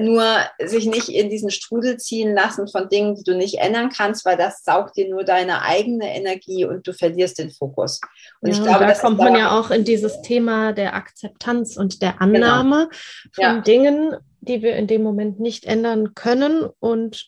nur 0.00 0.24
sich 0.64 0.86
nicht 0.86 1.10
in 1.10 1.28
diesen 1.28 1.50
Strudel 1.50 1.98
ziehen 1.98 2.34
lassen 2.34 2.66
von 2.66 2.88
Dingen, 2.88 3.16
die 3.16 3.22
du 3.22 3.36
nicht 3.36 3.58
ändern 3.58 3.90
kannst, 3.90 4.24
weil 4.24 4.38
das 4.38 4.64
saugt 4.64 4.96
dir 4.96 5.10
nur 5.10 5.22
deine 5.22 5.60
eigene 5.60 6.16
Energie 6.16 6.64
und 6.64 6.86
du 6.86 6.94
verlierst 6.94 7.38
den 7.38 7.50
Fokus. 7.50 8.00
Und 8.40 8.52
ja, 8.52 8.56
ich 8.56 8.62
glaube, 8.62 8.86
da 8.86 8.94
kommt 8.94 9.18
man 9.18 9.36
ja 9.36 9.60
auch 9.60 9.70
in 9.70 9.84
dieses 9.84 10.22
Thema 10.22 10.72
der 10.72 10.94
Akzeptanz 10.94 11.76
und 11.76 12.00
der 12.00 12.12
genau. 12.12 12.24
Annahme 12.24 12.88
genau. 13.34 13.34
von 13.34 13.56
ja. 13.56 13.60
Dingen, 13.60 14.16
die 14.40 14.62
wir 14.62 14.76
in 14.76 14.86
dem 14.86 15.02
Moment 15.02 15.40
nicht 15.40 15.66
ändern 15.66 16.14
können 16.14 16.70
und 16.78 17.26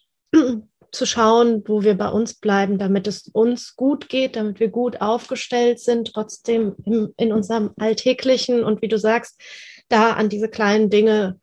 zu 0.93 1.07
schauen, 1.07 1.63
wo 1.67 1.83
wir 1.83 1.97
bei 1.97 2.09
uns 2.09 2.35
bleiben, 2.35 2.79
damit 2.79 3.07
es 3.07 3.29
uns 3.29 3.77
gut 3.77 4.11
geht, 4.11 4.37
damit 4.37 4.61
wir 4.61 4.69
gut 4.69 5.01
aufgestellt 5.01 5.81
sind, 5.81 6.13
trotzdem 6.13 6.77
im, 6.85 7.15
in 7.17 7.33
unserem 7.33 7.71
Alltäglichen 7.79 8.63
und 8.63 8.83
wie 8.83 8.89
du 8.89 8.99
sagst, 8.99 9.41
da 9.89 10.13
an 10.13 10.29
diese 10.29 10.49
kleinen 10.49 10.91
Dinge 10.91 11.41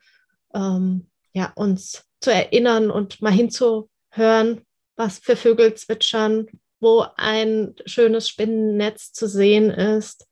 ähm, 0.53 1.07
ja, 1.33 1.51
uns 1.55 2.05
zu 2.21 2.31
erinnern 2.31 2.91
und 2.91 3.21
mal 3.21 3.31
hinzuhören, 3.31 4.61
was 4.95 5.19
für 5.19 5.35
Vögel 5.35 5.73
zwitschern, 5.73 6.47
wo 6.79 7.05
ein 7.17 7.73
schönes 7.85 8.29
Spinnennetz 8.29 9.13
zu 9.13 9.27
sehen 9.27 9.71
ist. 9.71 10.27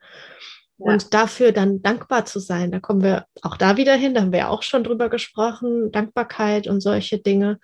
Ja. 0.78 0.94
Und 0.94 1.14
dafür 1.16 1.52
dann 1.52 1.82
dankbar 1.82 2.26
zu 2.26 2.40
sein, 2.40 2.72
da 2.72 2.80
kommen 2.80 3.02
wir 3.02 3.26
auch 3.42 3.58
da 3.58 3.78
wieder 3.78 3.96
hin, 3.96 4.14
da 4.14 4.22
haben 4.22 4.32
wir 4.32 4.52
auch 4.52 4.62
schon 4.62 4.84
drüber 4.84 5.10
gesprochen, 5.10 5.92
Dankbarkeit 5.92 6.68
und 6.68 6.82
solche 6.82 7.18
Dinge. 7.18 7.60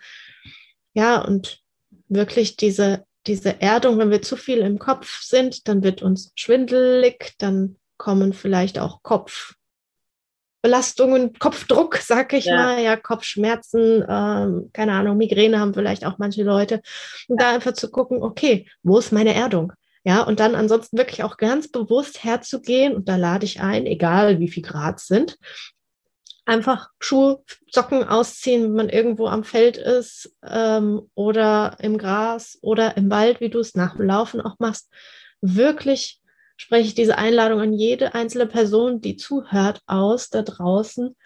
Ja, 0.94 1.20
und 1.20 1.60
wirklich 2.08 2.56
diese, 2.56 3.04
diese 3.26 3.60
Erdung, 3.60 3.98
wenn 3.98 4.10
wir 4.10 4.22
zu 4.22 4.36
viel 4.36 4.58
im 4.58 4.78
Kopf 4.78 5.22
sind, 5.22 5.68
dann 5.68 5.82
wird 5.82 6.02
uns 6.02 6.32
schwindelig, 6.34 7.34
dann 7.38 7.76
kommen 7.96 8.32
vielleicht 8.32 8.78
auch 8.78 9.02
Kopf, 9.02 9.54
Belastungen, 10.62 11.34
Kopfdruck, 11.38 11.96
sag 12.02 12.32
ich 12.32 12.46
ja. 12.46 12.56
mal, 12.56 12.82
ja, 12.82 12.96
Kopfschmerzen, 12.96 14.04
ähm, 14.08 14.70
keine 14.72 14.92
Ahnung, 14.92 15.18
Migräne 15.18 15.60
haben 15.60 15.74
vielleicht 15.74 16.06
auch 16.06 16.18
manche 16.18 16.42
Leute. 16.42 16.80
Und 17.28 17.40
ja. 17.40 17.48
da 17.48 17.54
einfach 17.54 17.74
zu 17.74 17.90
gucken, 17.90 18.22
okay, 18.22 18.66
wo 18.82 18.98
ist 18.98 19.12
meine 19.12 19.34
Erdung? 19.34 19.72
Ja, 20.06 20.22
und 20.22 20.38
dann 20.38 20.54
ansonsten 20.54 20.98
wirklich 20.98 21.22
auch 21.22 21.38
ganz 21.38 21.68
bewusst 21.68 22.24
herzugehen 22.24 22.94
und 22.94 23.08
da 23.08 23.16
lade 23.16 23.46
ich 23.46 23.60
ein, 23.60 23.86
egal 23.86 24.38
wie 24.38 24.48
viel 24.48 24.62
Grad 24.62 25.00
sind, 25.00 25.38
einfach 26.44 26.90
Schuhe, 26.98 27.42
Socken 27.70 28.04
ausziehen, 28.04 28.64
wenn 28.64 28.74
man 28.74 28.88
irgendwo 28.88 29.26
am 29.26 29.44
Feld 29.44 29.76
ist 29.76 30.34
ähm, 30.46 31.10
oder 31.14 31.76
im 31.80 31.98
Gras 31.98 32.58
oder 32.60 32.96
im 32.96 33.10
Wald, 33.10 33.40
wie 33.40 33.50
du 33.50 33.60
es 33.60 33.74
nach 33.74 33.96
dem 33.96 34.06
Laufen 34.06 34.40
auch 34.40 34.58
machst, 34.58 34.90
wirklich 35.40 36.20
spreche 36.56 36.88
ich 36.88 36.94
diese 36.94 37.18
Einladung 37.18 37.60
an 37.60 37.72
jede 37.72 38.14
einzelne 38.14 38.46
Person, 38.46 39.00
die 39.00 39.16
zuhört, 39.16 39.80
aus 39.86 40.30
da 40.30 40.42
draußen, 40.42 41.16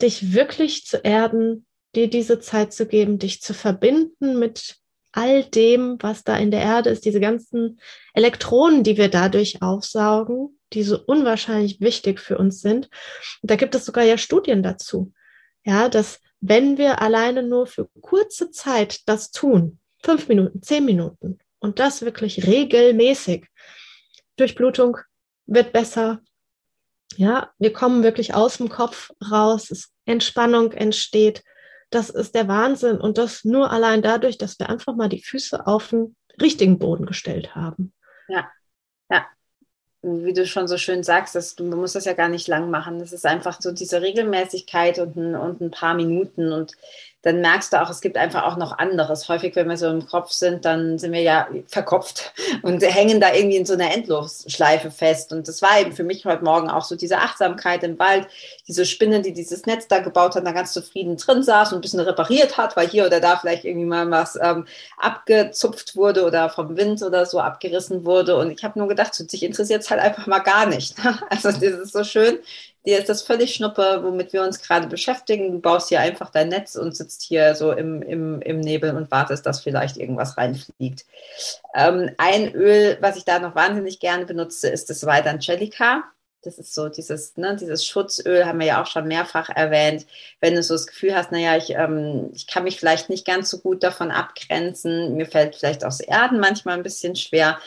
dich 0.00 0.34
wirklich 0.34 0.86
zu 0.86 0.98
erden, 0.98 1.66
dir 1.94 2.08
diese 2.08 2.40
Zeit 2.40 2.72
zu 2.72 2.86
geben, 2.86 3.18
dich 3.18 3.40
zu 3.40 3.54
verbinden 3.54 4.38
mit 4.38 4.76
all 5.12 5.44
dem, 5.44 5.96
was 6.00 6.22
da 6.22 6.36
in 6.36 6.50
der 6.50 6.60
Erde 6.60 6.90
ist, 6.90 7.04
diese 7.04 7.20
ganzen 7.20 7.80
Elektronen, 8.12 8.84
die 8.84 8.96
wir 8.96 9.08
dadurch 9.08 9.62
aufsaugen, 9.62 10.57
die 10.72 10.82
so 10.82 10.98
unwahrscheinlich 11.06 11.80
wichtig 11.80 12.20
für 12.20 12.38
uns 12.38 12.60
sind. 12.60 12.88
Da 13.42 13.56
gibt 13.56 13.74
es 13.74 13.84
sogar 13.84 14.04
ja 14.04 14.18
Studien 14.18 14.62
dazu. 14.62 15.12
Ja, 15.64 15.88
dass 15.88 16.20
wenn 16.40 16.78
wir 16.78 17.02
alleine 17.02 17.42
nur 17.42 17.66
für 17.66 17.88
kurze 18.00 18.50
Zeit 18.50 19.00
das 19.06 19.30
tun, 19.30 19.78
fünf 20.02 20.28
Minuten, 20.28 20.62
zehn 20.62 20.84
Minuten, 20.84 21.38
und 21.60 21.78
das 21.78 22.02
wirklich 22.02 22.46
regelmäßig, 22.46 23.46
Durchblutung 24.36 24.98
wird 25.46 25.72
besser. 25.72 26.20
Ja, 27.16 27.50
wir 27.58 27.72
kommen 27.72 28.02
wirklich 28.02 28.34
aus 28.34 28.58
dem 28.58 28.68
Kopf 28.68 29.10
raus, 29.30 29.90
Entspannung 30.04 30.72
entsteht. 30.72 31.42
Das 31.90 32.10
ist 32.10 32.34
der 32.34 32.48
Wahnsinn 32.48 32.98
und 32.98 33.18
das 33.18 33.44
nur 33.44 33.70
allein 33.70 34.02
dadurch, 34.02 34.38
dass 34.38 34.58
wir 34.58 34.68
einfach 34.68 34.94
mal 34.94 35.08
die 35.08 35.22
Füße 35.22 35.66
auf 35.66 35.88
den 35.88 36.16
richtigen 36.40 36.78
Boden 36.78 37.06
gestellt 37.06 37.54
haben. 37.54 37.92
Ja, 38.28 38.48
ja. 39.10 39.26
Wie 40.02 40.32
du 40.32 40.46
schon 40.46 40.68
so 40.68 40.78
schön 40.78 41.02
sagst, 41.02 41.34
dass 41.34 41.56
du, 41.56 41.64
musst 41.64 41.96
das 41.96 42.04
ja 42.04 42.12
gar 42.12 42.28
nicht 42.28 42.46
lang 42.46 42.70
machen. 42.70 43.00
Das 43.00 43.12
ist 43.12 43.26
einfach 43.26 43.60
so 43.60 43.72
diese 43.72 44.00
Regelmäßigkeit 44.00 45.00
und 45.00 45.16
und 45.16 45.60
ein 45.60 45.70
paar 45.72 45.94
Minuten 45.94 46.52
und 46.52 46.76
dann 47.22 47.40
merkst 47.40 47.72
du 47.72 47.82
auch, 47.82 47.90
es 47.90 48.00
gibt 48.00 48.16
einfach 48.16 48.44
auch 48.44 48.56
noch 48.56 48.78
anderes. 48.78 49.28
Häufig, 49.28 49.56
wenn 49.56 49.68
wir 49.68 49.76
so 49.76 49.88
im 49.88 50.06
Kopf 50.06 50.30
sind, 50.30 50.64
dann 50.64 50.98
sind 50.98 51.12
wir 51.12 51.20
ja 51.20 51.48
verkopft 51.66 52.32
und 52.62 52.80
hängen 52.82 53.20
da 53.20 53.34
irgendwie 53.34 53.56
in 53.56 53.66
so 53.66 53.74
einer 53.74 53.92
Endlosschleife 53.92 54.92
fest. 54.92 55.32
Und 55.32 55.48
das 55.48 55.60
war 55.60 55.80
eben 55.80 55.92
für 55.92 56.04
mich 56.04 56.24
heute 56.24 56.44
Morgen 56.44 56.70
auch 56.70 56.84
so 56.84 56.94
diese 56.94 57.18
Achtsamkeit 57.18 57.82
im 57.82 57.98
Wald, 57.98 58.28
diese 58.68 58.86
Spinne, 58.86 59.20
die 59.20 59.32
dieses 59.32 59.66
Netz 59.66 59.88
da 59.88 59.98
gebaut 59.98 60.36
hat, 60.36 60.46
da 60.46 60.52
ganz 60.52 60.72
zufrieden 60.72 61.16
drin 61.16 61.42
saß 61.42 61.72
und 61.72 61.78
ein 61.78 61.80
bisschen 61.80 62.00
repariert 62.00 62.56
hat, 62.56 62.76
weil 62.76 62.88
hier 62.88 63.06
oder 63.06 63.20
da 63.20 63.36
vielleicht 63.36 63.64
irgendwie 63.64 63.86
mal 63.86 64.08
was 64.10 64.38
ähm, 64.40 64.66
abgezupft 64.96 65.96
wurde 65.96 66.24
oder 66.24 66.48
vom 66.50 66.76
Wind 66.76 67.02
oder 67.02 67.26
so 67.26 67.40
abgerissen 67.40 68.04
wurde. 68.04 68.36
Und 68.36 68.52
ich 68.52 68.62
habe 68.62 68.78
nur 68.78 68.86
gedacht, 68.86 69.14
so, 69.14 69.24
dich 69.24 69.42
interessiert 69.42 69.82
es 69.82 69.90
halt 69.90 70.00
einfach 70.00 70.26
mal 70.26 70.40
gar 70.40 70.66
nicht. 70.66 70.94
Also 71.30 71.50
das 71.50 71.62
ist 71.62 71.92
so 71.92 72.04
schön, 72.04 72.38
dir 72.86 72.98
ist 72.98 73.08
das 73.08 73.22
völlig 73.22 73.54
schnuppe, 73.54 74.00
womit 74.02 74.32
wir 74.32 74.42
uns 74.42 74.62
gerade 74.62 74.86
beschäftigen. 74.86 75.52
Du 75.52 75.60
baust 75.60 75.88
hier 75.88 76.00
einfach 76.00 76.30
dein 76.30 76.48
Netz 76.48 76.74
und 76.76 76.96
sitzt 76.96 77.22
hier 77.22 77.54
so 77.54 77.72
im, 77.72 78.02
im, 78.02 78.40
im 78.42 78.60
Nebel 78.60 78.96
und 78.96 79.10
wartest, 79.10 79.46
dass 79.46 79.60
vielleicht 79.60 79.96
irgendwas 79.96 80.36
reinfliegt. 80.36 81.04
Ähm, 81.74 82.10
ein 82.18 82.54
Öl, 82.54 82.96
was 83.00 83.16
ich 83.16 83.24
da 83.24 83.38
noch 83.38 83.54
wahnsinnig 83.54 84.00
gerne 84.00 84.26
benutze, 84.26 84.68
ist 84.68 84.90
das 84.90 85.04
White 85.06 85.28
Angelica. 85.28 86.04
Das 86.42 86.58
ist 86.58 86.72
so 86.72 86.88
dieses, 86.88 87.36
ne, 87.36 87.56
dieses 87.56 87.84
Schutzöl, 87.84 88.46
haben 88.46 88.60
wir 88.60 88.66
ja 88.68 88.82
auch 88.82 88.86
schon 88.86 89.08
mehrfach 89.08 89.48
erwähnt. 89.50 90.06
Wenn 90.40 90.54
du 90.54 90.62
so 90.62 90.74
das 90.74 90.86
Gefühl 90.86 91.14
hast, 91.14 91.32
naja, 91.32 91.56
ich, 91.56 91.70
ähm, 91.70 92.30
ich 92.32 92.46
kann 92.46 92.62
mich 92.62 92.78
vielleicht 92.78 93.10
nicht 93.10 93.26
ganz 93.26 93.50
so 93.50 93.58
gut 93.58 93.82
davon 93.82 94.12
abgrenzen, 94.12 95.16
mir 95.16 95.26
fällt 95.26 95.56
vielleicht 95.56 95.84
aus 95.84 95.98
Erden 96.00 96.38
manchmal 96.38 96.76
ein 96.76 96.84
bisschen 96.84 97.16
schwer, 97.16 97.58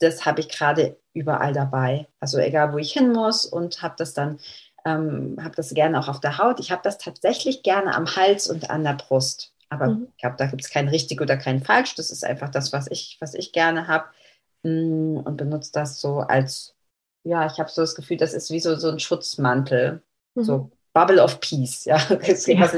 das 0.00 0.26
habe 0.26 0.40
ich 0.40 0.48
gerade 0.48 0.96
überall 1.18 1.52
dabei. 1.52 2.06
Also 2.20 2.38
egal, 2.38 2.72
wo 2.72 2.78
ich 2.78 2.92
hin 2.92 3.12
muss 3.12 3.44
und 3.44 3.82
habe 3.82 3.94
das 3.98 4.14
dann, 4.14 4.38
ähm, 4.84 5.36
habe 5.42 5.54
das 5.56 5.74
gerne 5.74 5.98
auch 5.98 6.08
auf 6.08 6.20
der 6.20 6.38
Haut. 6.38 6.60
Ich 6.60 6.70
habe 6.70 6.82
das 6.84 6.98
tatsächlich 6.98 7.62
gerne 7.62 7.94
am 7.94 8.06
Hals 8.16 8.48
und 8.48 8.70
an 8.70 8.84
der 8.84 8.94
Brust. 8.94 9.52
Aber 9.70 9.88
mhm. 9.88 10.08
ich 10.10 10.16
glaube, 10.20 10.36
da 10.38 10.46
gibt 10.46 10.62
es 10.62 10.70
kein 10.70 10.88
richtig 10.88 11.20
oder 11.20 11.36
kein 11.36 11.62
falsch. 11.62 11.94
Das 11.94 12.10
ist 12.10 12.24
einfach 12.24 12.48
das, 12.48 12.72
was 12.72 12.90
ich, 12.90 13.16
was 13.20 13.34
ich 13.34 13.52
gerne 13.52 13.88
habe 13.88 14.06
mm, 14.62 15.18
und 15.18 15.36
benutze 15.36 15.72
das 15.72 16.00
so 16.00 16.20
als, 16.20 16.74
ja, 17.24 17.46
ich 17.46 17.58
habe 17.58 17.70
so 17.70 17.82
das 17.82 17.94
Gefühl, 17.94 18.16
das 18.16 18.32
ist 18.32 18.50
wie 18.50 18.60
so, 18.60 18.76
so 18.76 18.88
ein 18.88 19.00
Schutzmantel. 19.00 20.02
Mhm. 20.34 20.44
So 20.44 20.70
Bubble 20.94 21.22
of 21.22 21.40
Peace. 21.40 21.84
Ja. 21.84 21.98
ja. 22.46 22.70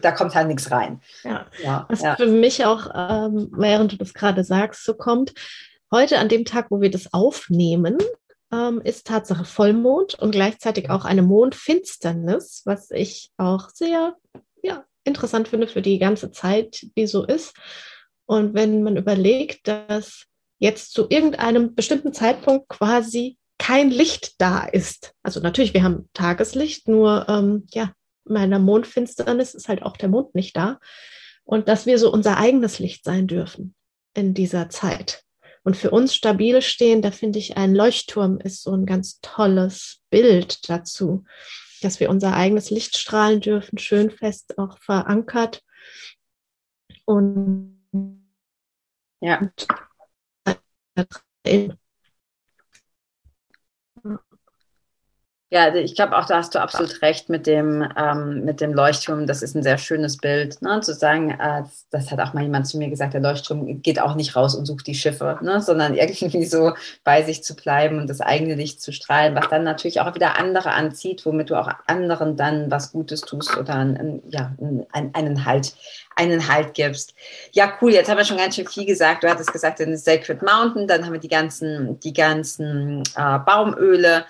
Da 0.00 0.12
kommt 0.12 0.34
halt 0.34 0.48
nichts 0.48 0.70
rein. 0.70 1.00
Ja. 1.24 1.46
ja 1.62 1.86
was 1.88 2.02
ja. 2.02 2.16
für 2.16 2.26
mich 2.26 2.64
auch, 2.64 2.86
ähm, 2.94 3.50
während 3.52 3.92
du 3.92 3.96
das 3.96 4.14
gerade 4.14 4.44
sagst, 4.44 4.84
so 4.84 4.94
kommt, 4.94 5.34
Heute, 5.94 6.18
an 6.18 6.30
dem 6.30 6.46
Tag, 6.46 6.70
wo 6.70 6.80
wir 6.80 6.90
das 6.90 7.12
aufnehmen, 7.12 7.98
ähm, 8.50 8.80
ist 8.80 9.06
Tatsache 9.06 9.44
Vollmond 9.44 10.14
und 10.14 10.30
gleichzeitig 10.30 10.88
auch 10.88 11.04
eine 11.04 11.20
Mondfinsternis, 11.20 12.62
was 12.64 12.90
ich 12.90 13.30
auch 13.36 13.68
sehr 13.68 14.16
ja, 14.62 14.86
interessant 15.04 15.48
finde 15.48 15.68
für 15.68 15.82
die 15.82 15.98
ganze 15.98 16.30
Zeit, 16.30 16.86
wie 16.94 17.06
so 17.06 17.26
ist. 17.26 17.54
Und 18.24 18.54
wenn 18.54 18.82
man 18.82 18.96
überlegt, 18.96 19.68
dass 19.68 20.24
jetzt 20.58 20.94
zu 20.94 21.08
irgendeinem 21.10 21.74
bestimmten 21.74 22.14
Zeitpunkt 22.14 22.70
quasi 22.70 23.36
kein 23.58 23.90
Licht 23.90 24.40
da 24.40 24.64
ist. 24.64 25.12
Also 25.22 25.40
natürlich, 25.40 25.74
wir 25.74 25.82
haben 25.82 26.08
Tageslicht, 26.14 26.88
nur 26.88 27.26
ähm, 27.28 27.66
ja, 27.70 27.92
in 28.26 28.38
einer 28.38 28.58
Mondfinsternis 28.58 29.52
ist 29.52 29.68
halt 29.68 29.82
auch 29.82 29.98
der 29.98 30.08
Mond 30.08 30.34
nicht 30.34 30.56
da. 30.56 30.78
Und 31.44 31.68
dass 31.68 31.84
wir 31.84 31.98
so 31.98 32.10
unser 32.10 32.38
eigenes 32.38 32.78
Licht 32.78 33.04
sein 33.04 33.26
dürfen 33.26 33.74
in 34.14 34.32
dieser 34.32 34.70
Zeit. 34.70 35.22
Und 35.64 35.76
für 35.76 35.90
uns 35.90 36.14
stabil 36.14 36.60
stehen, 36.60 37.02
da 37.02 37.10
finde 37.10 37.38
ich, 37.38 37.56
ein 37.56 37.74
Leuchtturm 37.74 38.38
ist 38.40 38.62
so 38.62 38.72
ein 38.72 38.84
ganz 38.86 39.20
tolles 39.20 40.02
Bild 40.10 40.68
dazu, 40.68 41.24
dass 41.82 42.00
wir 42.00 42.10
unser 42.10 42.34
eigenes 42.34 42.70
Licht 42.70 42.96
strahlen 42.96 43.40
dürfen, 43.40 43.78
schön 43.78 44.10
fest 44.10 44.58
auch 44.58 44.78
verankert. 44.78 45.62
Und 47.04 47.80
ja. 49.20 49.50
Ja, 55.52 55.64
also 55.64 55.80
ich 55.80 55.94
glaube 55.94 56.16
auch, 56.16 56.24
da 56.24 56.38
hast 56.38 56.54
du 56.54 56.62
absolut 56.62 57.02
recht 57.02 57.28
mit 57.28 57.46
dem, 57.46 57.86
ähm, 57.94 58.42
mit 58.42 58.62
dem 58.62 58.72
Leuchtturm. 58.72 59.26
Das 59.26 59.42
ist 59.42 59.54
ein 59.54 59.62
sehr 59.62 59.76
schönes 59.76 60.16
Bild, 60.16 60.62
ne? 60.62 60.80
zu 60.80 60.94
sagen, 60.94 61.32
äh, 61.32 61.64
das 61.90 62.10
hat 62.10 62.20
auch 62.20 62.32
mal 62.32 62.42
jemand 62.42 62.66
zu 62.66 62.78
mir 62.78 62.88
gesagt, 62.88 63.12
der 63.12 63.20
Leuchtturm 63.20 63.82
geht 63.82 64.00
auch 64.00 64.14
nicht 64.14 64.34
raus 64.34 64.54
und 64.54 64.64
sucht 64.64 64.86
die 64.86 64.94
Schiffe, 64.94 65.38
ne? 65.42 65.60
sondern 65.60 65.92
irgendwie 65.94 66.46
so 66.46 66.72
bei 67.04 67.22
sich 67.22 67.44
zu 67.44 67.54
bleiben 67.54 67.98
und 67.98 68.08
das 68.08 68.22
eigene 68.22 68.54
Licht 68.54 68.80
zu 68.80 68.94
strahlen, 68.94 69.34
was 69.34 69.50
dann 69.50 69.62
natürlich 69.62 70.00
auch 70.00 70.14
wieder 70.14 70.38
andere 70.38 70.70
anzieht, 70.70 71.26
womit 71.26 71.50
du 71.50 71.60
auch 71.60 71.68
anderen 71.86 72.38
dann 72.38 72.70
was 72.70 72.90
Gutes 72.90 73.20
tust 73.20 73.54
oder 73.54 73.74
einen, 73.74 74.22
ja, 74.30 74.54
einen, 74.58 75.14
einen 75.14 75.44
Halt 75.44 75.74
einen 76.16 76.48
Halt 76.48 76.74
gibst. 76.74 77.14
Ja, 77.52 77.74
cool. 77.80 77.92
Jetzt 77.92 78.10
haben 78.10 78.18
wir 78.18 78.24
schon 78.24 78.36
ganz 78.36 78.54
schön 78.54 78.66
viel 78.66 78.86
gesagt. 78.86 79.22
Du 79.22 79.30
hattest 79.30 79.52
gesagt, 79.52 79.80
in 79.80 79.96
Sacred 79.96 80.42
Mountain, 80.42 80.86
dann 80.86 81.04
haben 81.04 81.12
wir 81.12 81.20
die 81.20 81.28
ganzen, 81.28 81.98
die 82.00 82.12
ganzen 82.12 83.02
äh, 83.16 83.38
Baumöle 83.38 84.24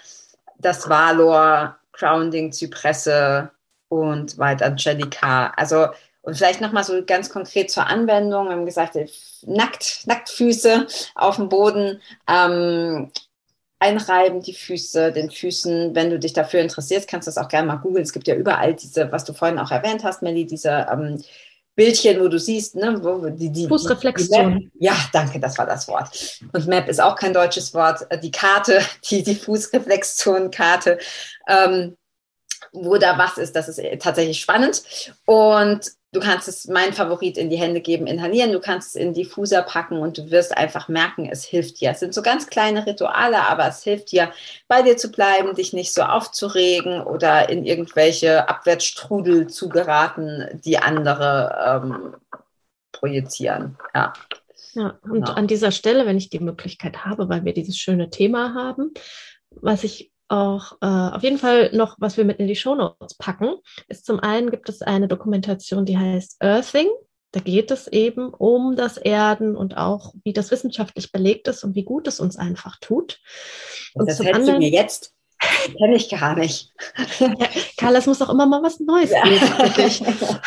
das 0.63 0.89
Valor, 0.89 1.77
Grounding, 1.93 2.53
Zypresse 2.53 3.51
und 3.89 4.39
weiter 4.39 4.67
Angelica. 4.67 5.53
Also 5.57 5.89
und 6.23 6.37
vielleicht 6.37 6.61
nochmal 6.61 6.85
so 6.85 7.05
ganz 7.05 7.31
konkret 7.31 7.71
zur 7.71 7.87
Anwendung. 7.87 8.47
Wir 8.47 8.53
haben 8.53 8.65
gesagt, 8.65 8.97
nackt, 9.45 10.07
Nacktfüße 10.07 10.87
auf 11.17 11.37
dem 11.37 11.49
Boden, 11.49 12.01
ähm, 12.29 13.11
einreiben 13.81 14.41
die 14.41 14.55
Füße, 14.55 15.11
den 15.13 15.31
Füßen. 15.31 15.95
Wenn 15.97 16.11
du 16.11 16.21
dich 16.21 16.33
dafür 16.33 16.61
interessierst, 16.61 17.09
kannst 17.09 17.27
du 17.27 17.31
das 17.31 17.39
auch 17.39 17.49
gerne 17.49 17.67
mal 17.67 17.77
googeln. 17.77 18.05
Es 18.05 18.13
gibt 18.13 18.29
ja 18.29 18.37
überall 18.37 18.75
diese, 18.75 19.11
was 19.11 19.25
du 19.25 19.33
vorhin 19.33 19.59
auch 19.59 19.73
erwähnt 19.73 20.05
hast, 20.05 20.23
Melly, 20.23 20.47
diese 20.47 20.87
ähm, 20.91 21.21
Bildchen, 21.75 22.21
wo 22.21 22.29
du 22.29 22.39
siehst, 22.39 22.75
ne, 22.77 23.03
wo 23.03 23.29
die, 23.31 23.51
die 23.51 23.67
Fußreflexion. 23.67 24.59
Die 24.59 24.85
ja, 24.85 24.95
danke, 25.13 25.41
das 25.41 25.57
war 25.57 25.67
das 25.67 25.89
Wort. 25.89 26.41
Und 26.53 26.67
Map 26.67 26.89
ist 26.89 27.01
auch 27.01 27.17
kein 27.17 27.33
deutsches 27.33 27.73
Wort. 27.73 28.07
Die 28.23 28.31
Karte, 28.31 28.81
die, 29.11 29.23
die 29.23 29.35
Fußreflexion-Karte. 29.35 30.99
Ähm, 31.49 31.97
wo 32.73 32.97
da 32.97 33.19
was 33.19 33.39
ist, 33.39 33.55
das 33.57 33.69
ist 33.69 33.81
tatsächlich 34.01 34.41
spannend. 34.41 34.83
Und 35.27 35.93
du 36.13 36.21
kannst 36.21 36.47
es, 36.47 36.69
mein 36.69 36.93
Favorit, 36.93 37.39
in 37.39 37.49
die 37.49 37.57
Hände 37.57 37.81
geben, 37.81 38.07
inhalieren, 38.07 38.53
du 38.53 38.61
kannst 38.61 38.91
es 38.91 38.95
in 38.95 39.15
Diffuser 39.15 39.63
packen 39.63 39.99
und 39.99 40.19
du 40.19 40.31
wirst 40.31 40.57
einfach 40.57 40.89
merken, 40.89 41.29
es 41.31 41.45
hilft 41.45 41.81
dir. 41.81 41.91
Es 41.91 42.01
sind 42.01 42.13
so 42.13 42.21
ganz 42.21 42.49
kleine 42.49 42.87
Rituale, 42.87 43.49
aber 43.49 43.67
es 43.67 43.83
hilft 43.83 44.13
dir, 44.13 44.31
bei 44.69 44.83
dir 44.83 44.97
zu 44.99 45.11
bleiben, 45.11 45.55
dich 45.55 45.73
nicht 45.73 45.95
so 45.95 46.03
aufzuregen 46.03 47.01
oder 47.03 47.49
in 47.49 47.65
irgendwelche 47.65 48.49
Abwärtsstrudel 48.49 49.49
zu 49.49 49.71
geraten, 49.71 50.61
die 50.65 50.79
andere 50.79 51.83
ähm, 51.83 52.15
projizieren. 52.93 53.79
Ja. 53.95 54.13
Ja, 54.75 54.99
und 55.03 55.13
genau. 55.13 55.33
an 55.33 55.47
dieser 55.47 55.71
Stelle, 55.71 56.07
wenn 56.07 56.17
ich 56.17 56.31
die 56.31 56.41
Möglichkeit 56.41 57.05
habe, 57.05 57.29
weil 57.29 57.45
wir 57.45 57.53
dieses 57.53 57.77
schöne 57.77 58.09
Thema 58.09 58.55
haben, 58.55 58.93
was 59.51 59.85
ich 59.85 60.12
auch 60.33 60.79
äh, 60.81 60.87
auf 60.87 61.23
jeden 61.23 61.39
Fall 61.39 61.71
noch, 61.75 61.97
was 61.99 62.17
wir 62.17 62.25
mit 62.25 62.39
in 62.39 62.47
die 62.47 62.57
Shownotes 62.57 63.15
packen, 63.19 63.57
ist 63.89 64.07
zum 64.07 64.19
einen 64.19 64.51
gibt 64.51 64.69
es 64.69 64.83
eine 64.83 65.07
Dokumentation, 65.07 65.85
die 65.85 65.99
heißt 65.99 66.37
Earthing. 66.41 66.89
Da 67.33 67.41
geht 67.41 67.71
es 67.71 67.87
eben 67.87 68.29
um 68.35 68.77
das 68.77 68.97
Erden 68.97 69.57
und 69.57 69.77
auch, 69.77 70.15
wie 70.25 70.33
das 70.33 70.51
wissenschaftlich 70.51 71.13
belegt 71.13 71.49
ist 71.49 71.65
und 71.65 71.75
wie 71.75 71.85
gut 71.85 72.07
es 72.07 72.21
uns 72.21 72.37
einfach 72.37 72.79
tut. 72.81 73.21
Und 73.95 74.09
das 74.09 74.19
zum 74.19 74.27
anderen, 74.27 74.47
du 74.47 74.59
mir 74.59 74.71
jetzt. 74.71 75.15
Kenne 75.77 75.97
ich 75.97 76.09
gar 76.09 76.37
nicht. 76.37 76.73
Ja, 77.19 77.35
Carla, 77.77 77.99
es 77.99 78.07
muss 78.07 78.19
doch 78.19 78.31
immer 78.31 78.47
mal 78.47 78.63
was 78.63 78.81
Neues 78.81 79.11
ja. 79.11 79.23
geben. 79.25 79.41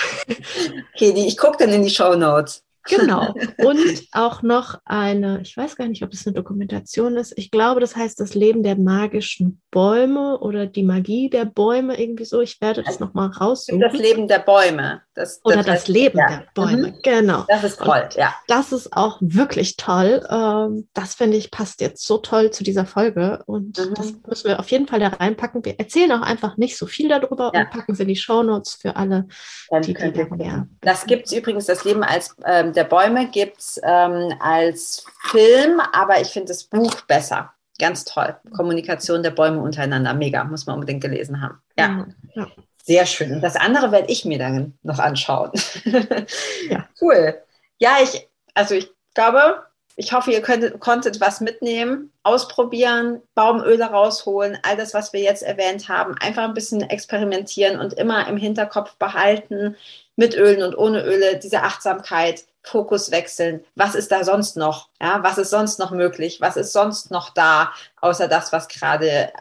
Okay, 0.95 1.13
ich 1.28 1.38
gucke 1.38 1.58
dann 1.58 1.74
in 1.74 1.84
die 1.84 1.89
Show 1.89 2.15
Notes. 2.15 2.63
Genau. 2.88 3.34
Und 3.58 4.08
auch 4.12 4.41
noch 4.41 4.80
eine, 4.86 5.41
ich 5.41 5.56
weiß 5.56 5.76
gar 5.76 5.88
nicht, 5.88 6.04
ob 6.04 6.13
es 6.13 6.26
eine 6.26 6.36
Dokumentation 6.36 7.15
ist. 7.17 7.34
Ich 7.38 7.52
glaube, 7.52 7.80
das 7.80 7.95
heißt 7.95 8.19
das 8.19 8.36
Leben 8.36 8.63
der 8.63 8.78
magischen 8.78 9.62
Bäume 9.71 10.39
oder 10.39 10.67
die 10.67 10.84
Magie 10.84 11.30
der 11.30 11.45
Bäume, 11.45 12.00
irgendwie 12.00 12.26
so. 12.26 12.41
Ich 12.41 12.62
werde 12.62 12.84
das 12.84 13.00
nochmal 13.00 13.30
raussuchen. 13.30 13.82
Das 13.82 13.93
Leben 13.93 14.28
der 14.28 14.39
Bäume. 14.39 15.02
Das, 15.15 15.41
das 15.41 15.45
oder 15.45 15.63
das 15.63 15.67
heißt, 15.67 15.88
Leben 15.88 16.19
ja. 16.19 16.28
der 16.28 16.45
Bäume, 16.54 16.89
mhm. 16.89 16.99
genau. 17.01 17.45
Das 17.47 17.63
ist 17.63 17.80
toll, 17.80 18.04
Und 18.04 18.15
ja. 18.15 18.36
Das 18.47 18.73
ist 18.73 18.91
auch 18.93 19.17
wirklich 19.21 19.78
toll. 19.78 20.25
Ähm, 20.30 20.89
das 20.93 21.15
finde 21.15 21.38
ich 21.38 21.51
passt 21.51 21.80
jetzt 21.80 22.06
so 22.06 22.17
toll 22.17 22.51
zu 22.51 22.63
dieser 22.65 22.86
Folge. 22.86 23.41
Und 23.45 23.78
mhm. 23.80 23.93
das 23.93 24.13
müssen 24.28 24.49
wir 24.49 24.60
auf 24.60 24.69
jeden 24.69 24.88
Fall 24.88 24.99
da 24.99 25.08
reinpacken. 25.08 25.63
Wir 25.63 25.80
erzählen 25.80 26.12
auch 26.12 26.21
einfach 26.21 26.58
nicht 26.58 26.78
so 26.78 26.86
viel 26.86 27.08
darüber 27.08 27.51
ja. 27.54 27.62
und 27.62 27.69
packen 27.69 27.95
sie 27.95 28.04
in 28.04 28.10
die 28.10 28.15
Shownotes 28.17 28.75
für 28.75 28.97
alle, 28.97 29.28
Dann 29.69 29.82
die, 29.84 29.93
die 29.93 30.12
da 30.12 30.36
mehr. 30.36 30.67
Das 30.82 31.06
gibt 31.06 31.28
es 31.28 31.32
übrigens, 31.32 31.65
das 31.65 31.86
Leben 31.86 32.04
als 32.04 32.36
ähm, 32.45 32.73
der 32.73 32.84
Bäume 32.84 33.30
gibt 33.30 33.60
es 33.60 33.80
ähm, 33.84 34.34
als 34.39 35.06
Film, 35.30 35.80
aber 35.93 36.19
ich 36.19 36.28
finde 36.28 36.49
das 36.49 36.65
Buch 36.65 37.01
besser. 37.08 37.54
Ganz 37.80 38.06
toll. 38.06 38.36
Kommunikation 38.56 39.23
der 39.23 39.32
Bäume 39.32 39.60
untereinander. 39.60 40.13
Mega. 40.13 40.43
Muss 40.43 40.65
man 40.65 40.75
unbedingt 40.75 41.01
gelesen 41.01 41.41
haben. 41.41 41.60
Ja. 41.78 42.06
ja. 42.34 42.47
Sehr 42.86 43.08
schön. 43.08 43.34
Und 43.34 43.41
das 43.41 43.56
andere 43.56 43.91
werde 43.91 44.12
ich 44.12 44.26
mir 44.26 44.38
dann 44.38 44.78
noch 44.84 45.00
anschauen. 45.00 45.52
ja. 46.69 46.88
Cool. 47.02 47.41
Ja, 47.80 47.98
ich, 48.04 48.30
also 48.54 48.76
ich 48.76 48.91
glaube, 49.15 49.63
ich 49.95 50.13
hoffe, 50.13 50.32
ihr 50.32 50.41
könntet, 50.43 50.80
konntet 50.80 51.19
was 51.19 51.41
mitnehmen, 51.41 52.12
ausprobieren, 52.21 53.24
Baumöle 53.34 53.86
rausholen, 53.86 54.60
all 54.62 54.78
das, 54.78 54.93
was 54.93 55.13
wir 55.13 55.21
jetzt 55.21 55.41
erwähnt 55.41 55.89
haben, 55.89 56.15
einfach 56.19 56.43
ein 56.43 56.54
bisschen 56.54 56.82
experimentieren 56.82 57.80
und 57.80 57.93
immer 57.93 58.28
im 58.28 58.38
Hinterkopf 58.38 58.95
behalten, 58.98 59.76
mit 60.15 60.36
Ölen 60.36 60.62
und 60.62 60.78
ohne 60.78 61.04
Öle, 61.04 61.39
diese 61.39 61.63
Achtsamkeit, 61.63 62.45
Fokus 62.62 63.10
wechseln. 63.10 63.63
Was 63.74 63.95
ist 63.95 64.12
da 64.12 64.24
sonst 64.24 64.58
noch? 64.58 64.89
Ja, 65.02 65.24
was 65.24 65.39
ist 65.39 65.50
sonst 65.50 65.80
noch 65.80 65.91
möglich? 65.91 66.39
Was 66.39 66.56
ist 66.56 66.71
sonst 66.71 67.10
noch 67.10 67.32
da, 67.32 67.71
außer 68.02 68.28
das, 68.28 68.52
was 68.52 68.67
gerade 68.67 69.32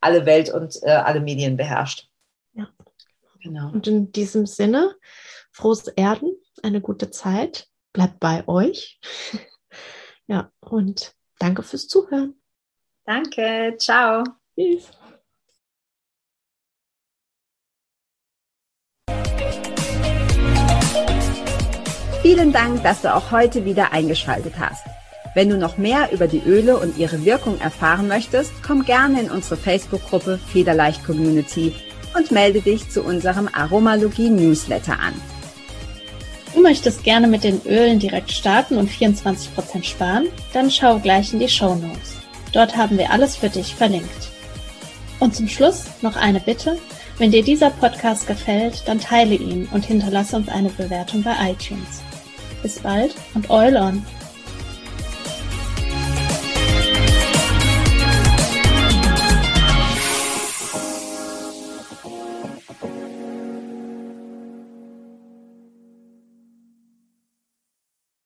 alle 0.00 0.24
Welt 0.24 0.50
und 0.50 0.82
äh, 0.82 0.90
alle 0.90 1.20
Medien 1.20 1.56
beherrscht? 1.56 2.08
Genau. 3.42 3.70
Und 3.72 3.86
in 3.88 4.12
diesem 4.12 4.46
Sinne, 4.46 4.94
frohes 5.50 5.88
Erden, 5.88 6.36
eine 6.62 6.80
gute 6.80 7.10
Zeit, 7.10 7.68
bleibt 7.92 8.20
bei 8.20 8.46
euch. 8.46 9.00
ja, 10.26 10.50
und 10.60 11.14
danke 11.38 11.62
fürs 11.62 11.88
Zuhören. 11.88 12.40
Danke, 13.04 13.74
ciao. 13.78 14.22
Tschüss. 14.56 14.90
Vielen 22.22 22.52
Dank, 22.52 22.84
dass 22.84 23.02
du 23.02 23.12
auch 23.12 23.32
heute 23.32 23.64
wieder 23.64 23.90
eingeschaltet 23.90 24.54
hast. 24.56 24.86
Wenn 25.34 25.48
du 25.48 25.56
noch 25.56 25.78
mehr 25.78 26.12
über 26.12 26.28
die 26.28 26.42
Öle 26.46 26.76
und 26.76 26.96
ihre 26.96 27.24
Wirkung 27.24 27.58
erfahren 27.58 28.06
möchtest, 28.06 28.52
komm 28.62 28.84
gerne 28.84 29.22
in 29.22 29.30
unsere 29.30 29.56
Facebook-Gruppe 29.56 30.38
Federleicht 30.38 31.04
Community 31.04 31.74
und 32.14 32.30
melde 32.30 32.60
dich 32.60 32.88
zu 32.90 33.02
unserem 33.02 33.48
Aromalogie 33.52 34.30
Newsletter 34.30 34.98
an. 34.98 35.14
Du 36.54 36.60
möchtest 36.60 37.02
gerne 37.02 37.28
mit 37.28 37.44
den 37.44 37.62
Ölen 37.64 37.98
direkt 37.98 38.30
starten 38.30 38.76
und 38.76 38.90
24% 38.90 39.84
sparen? 39.84 40.28
Dann 40.52 40.70
schau 40.70 40.98
gleich 40.98 41.32
in 41.32 41.38
die 41.38 41.48
Show 41.48 41.74
Notes. 41.74 42.18
Dort 42.52 42.76
haben 42.76 42.98
wir 42.98 43.10
alles 43.10 43.36
für 43.36 43.48
dich 43.48 43.74
verlinkt. 43.74 44.30
Und 45.18 45.34
zum 45.34 45.48
Schluss 45.48 45.84
noch 46.02 46.16
eine 46.16 46.40
Bitte. 46.40 46.78
Wenn 47.18 47.30
dir 47.30 47.42
dieser 47.42 47.70
Podcast 47.70 48.26
gefällt, 48.26 48.82
dann 48.86 49.00
teile 49.00 49.34
ihn 49.34 49.68
und 49.72 49.84
hinterlasse 49.86 50.36
uns 50.36 50.48
eine 50.48 50.70
Bewertung 50.70 51.22
bei 51.22 51.34
iTunes. 51.50 52.02
Bis 52.62 52.78
bald 52.78 53.14
und 53.34 53.48
Eulon! 53.48 54.04